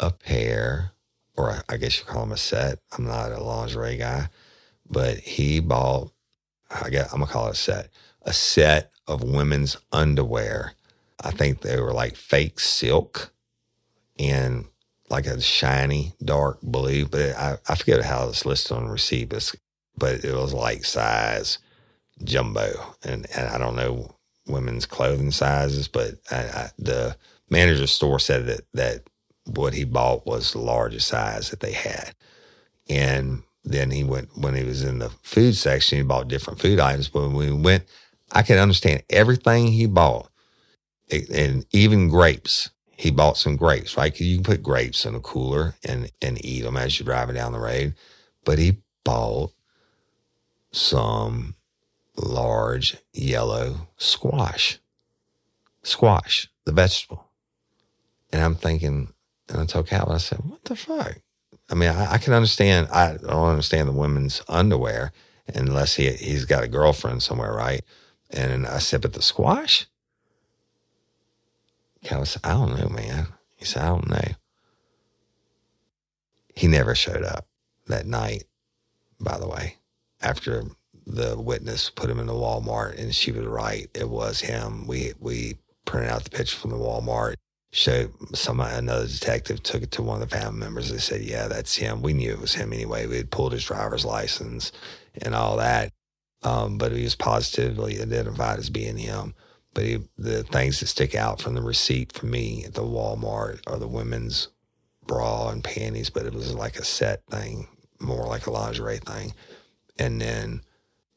[0.00, 0.92] a pair,
[1.36, 2.78] or I guess you call them a set.
[2.96, 4.28] I'm not a lingerie guy,
[4.88, 6.12] but he bought.
[6.70, 7.90] I guess I'm gonna call it a set.
[8.22, 10.74] A set of women's underwear.
[11.20, 13.32] I think they were like fake silk
[14.18, 14.66] and
[15.10, 19.54] like a shiny dark blue, but I, I forget how it's listed on receipt, but,
[19.96, 21.58] but it was like size
[22.24, 22.96] jumbo.
[23.04, 24.14] And, and I don't know
[24.46, 27.16] women's clothing sizes, but I, I, the
[27.50, 29.02] manager store said that, that
[29.46, 32.14] what he bought was the largest size that they had.
[32.88, 36.80] And then he went, when he was in the food section, he bought different food
[36.80, 37.08] items.
[37.08, 37.84] But when we went,
[38.32, 40.28] I could understand everything he bought
[41.10, 42.70] and even grapes
[43.02, 44.12] he bought some grapes, right?
[44.12, 47.34] Because you can put grapes in a cooler and, and eat them as you're driving
[47.34, 47.94] down the road.
[48.44, 49.50] But he bought
[50.70, 51.56] some
[52.16, 54.78] large yellow squash,
[55.82, 57.30] squash, the vegetable.
[58.32, 59.12] And I'm thinking,
[59.48, 61.18] and I told Calvin, I said, what the fuck?
[61.70, 65.12] I mean, I, I can understand, I don't understand the women's underwear
[65.54, 67.82] unless he, he's got a girlfriend somewhere, right?
[68.30, 69.86] And I said, but the squash?
[72.04, 73.28] Cal said, I don't know, man.
[73.56, 74.32] He said, I don't know.
[76.54, 77.46] He never showed up
[77.86, 78.44] that night,
[79.20, 79.76] by the way,
[80.20, 80.64] after
[81.06, 83.88] the witness put him in the Walmart and she was right.
[83.94, 84.86] It was him.
[84.86, 87.34] We we printed out the picture from the Walmart,
[87.72, 90.90] showed some another detective took it to one of the family members.
[90.90, 92.02] They said, Yeah, that's him.
[92.02, 93.06] We knew it was him anyway.
[93.06, 94.72] We had pulled his driver's license
[95.22, 95.90] and all that.
[96.42, 99.34] Um, but he was positively identified as being him.
[99.74, 103.60] But he, the things that stick out from the receipt for me at the Walmart
[103.66, 104.48] are the women's
[105.06, 107.68] bra and panties, but it was like a set thing,
[108.00, 109.34] more like a lingerie thing.
[109.98, 110.62] And then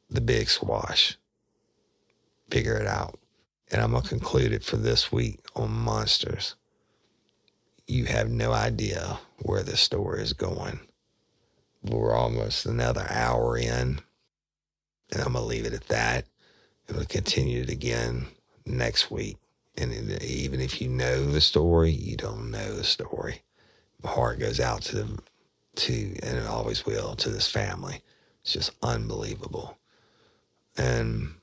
[0.09, 1.17] the big squash.
[2.49, 3.19] Figure it out.
[3.71, 6.55] And I'm going to conclude it for this week on monsters.
[7.87, 10.79] You have no idea where this story is going.
[11.83, 13.99] We're almost another hour in,
[15.11, 16.25] and I'm going to leave it at that.
[16.87, 18.27] And we'll continue it again
[18.65, 19.37] next week.
[19.77, 19.91] And
[20.21, 23.41] even if you know the story, you don't know the story.
[24.03, 25.19] My heart goes out to them,
[25.77, 25.93] to,
[26.23, 28.01] and it always will, to this family.
[28.41, 29.77] It's just unbelievable.
[30.77, 31.35] And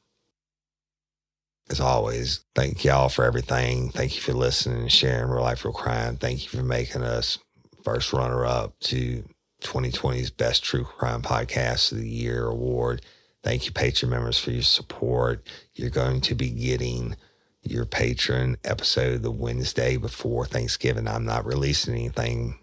[1.70, 3.90] as always, thank y'all for everything.
[3.90, 6.16] Thank you for listening and sharing Real Life Real Crime.
[6.16, 7.38] Thank you for making us
[7.82, 9.24] first runner up to
[9.62, 13.02] 2020's Best True Crime Podcast of the Year award.
[13.42, 15.46] Thank you, Patreon members, for your support.
[15.74, 17.16] You're going to be getting
[17.62, 21.08] your patron episode the Wednesday before Thanksgiving.
[21.08, 22.58] I'm not releasing anything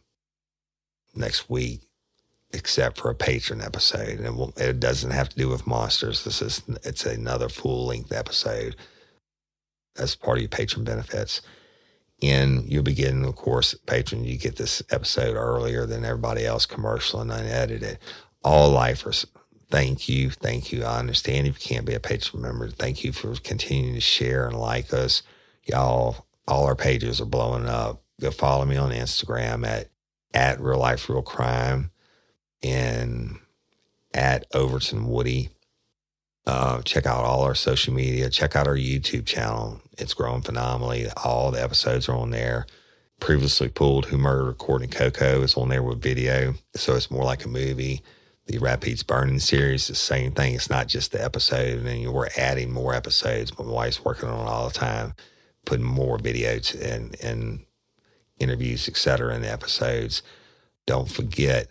[1.16, 1.89] next week
[2.52, 6.24] except for a patron episode, and it, doesn't have to do with monsters.
[6.24, 8.76] This is it's another full length episode
[9.98, 11.42] as part of your patron benefits.
[12.22, 14.26] And you'll be getting, of course, patron.
[14.26, 17.98] You get this episode earlier than everybody else, commercial and unedited.
[18.44, 19.26] All lifers
[19.70, 20.30] thank you.
[20.30, 20.84] Thank you.
[20.84, 22.70] I understand if you can't be a patron member.
[22.70, 25.24] Thank you for continuing to share and like us.
[25.66, 28.02] Y'all, all our pages are blowing up.
[28.20, 29.90] Go follow me on Instagram at
[30.34, 31.90] at real life real crime
[32.64, 33.40] and
[34.14, 35.50] at Overton Woody.
[36.46, 38.30] Uh, check out all our social media.
[38.30, 39.82] Check out our YouTube channel.
[39.98, 41.08] It's growing phenomenally.
[41.24, 42.66] All the episodes are on there.
[43.20, 47.44] Previously pulled Who Murdered Courtney Coco is on there with video, so it's more like
[47.46, 48.02] a movie
[48.50, 50.56] the Rapides Burning series, the same thing.
[50.56, 53.58] It's not just the episode, and we're adding more episodes.
[53.60, 55.14] My wife's working on all the time,
[55.68, 57.60] putting more videos and, and
[58.40, 60.24] interviews, etc., in the episodes.
[60.88, 61.68] Don't forget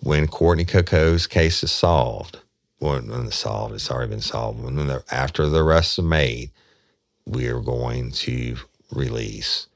[0.00, 2.40] when Courtney Coco's case is solved.
[2.78, 4.62] When, when it's solved, it's already been solved.
[4.62, 6.50] When the, after the arrests are made,
[7.26, 8.56] we are going to
[8.90, 9.66] release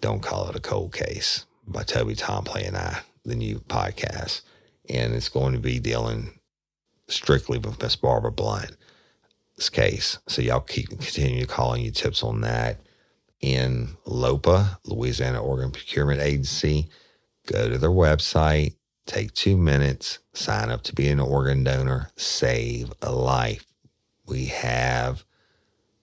[0.00, 4.42] "Don't Call It a Cold Case" by Toby Tomplay and I, the new podcast
[4.90, 6.38] and it's going to be dealing
[7.08, 8.76] strictly with Miss Barbara Blunt's
[9.70, 10.18] case.
[10.26, 12.80] So y'all keep continue calling you tips on that.
[13.40, 16.90] In LOPA, Louisiana Organ Procurement Agency,
[17.46, 18.74] go to their website,
[19.10, 23.66] take two minutes, sign up to be an organ donor, save a life.
[24.26, 25.24] We have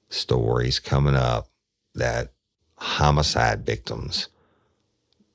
[0.09, 1.47] stories coming up
[1.95, 2.33] that
[2.75, 4.27] homicide victims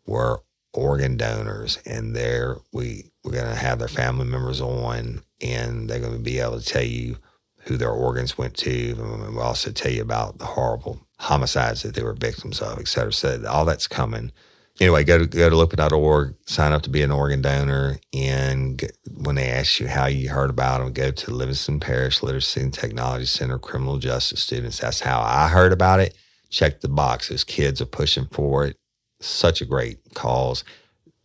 [0.06, 0.42] were
[0.74, 6.00] organ donors, and there we we're going to have their family members on, and they're
[6.00, 7.16] going to be able to tell you
[7.64, 11.94] who their organs went to, and we'll also tell you about the horrible homicides that
[11.94, 13.12] they were victims of, et cetera.
[13.12, 14.32] So all that's coming.
[14.80, 18.96] Anyway, go to go to lipid.org, sign up to be an organ donor, and get,
[19.18, 22.72] when they ask you how you heard about them, go to Livingston Parish Literacy and
[22.72, 24.78] Technology Center Criminal Justice Students.
[24.80, 26.16] That's how I heard about it.
[26.50, 27.44] Check the box; boxes.
[27.44, 28.76] Kids are pushing for it.
[29.20, 30.64] Such a great cause.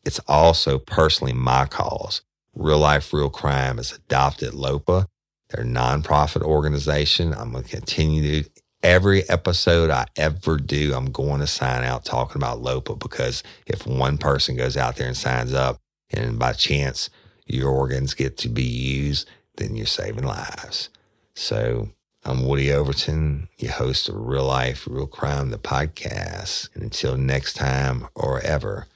[0.05, 2.21] It's also personally my cause.
[2.53, 5.07] Real Life, Real Crime is adopted LOPA.
[5.49, 7.33] They're a nonprofit organization.
[7.33, 8.49] I'm going to continue to
[8.83, 13.85] every episode I ever do, I'm going to sign out talking about LOPA because if
[13.87, 15.79] one person goes out there and signs up
[16.11, 17.09] and by chance
[17.45, 20.89] your organs get to be used, then you're saving lives.
[21.35, 21.89] So
[22.23, 26.69] I'm Woody Overton, your host of Real Life, Real Crime, the podcast.
[26.73, 28.87] And until next time or ever,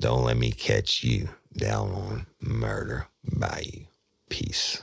[0.00, 3.86] don't let me catch you down on Murder Bayou.
[4.28, 4.82] Peace.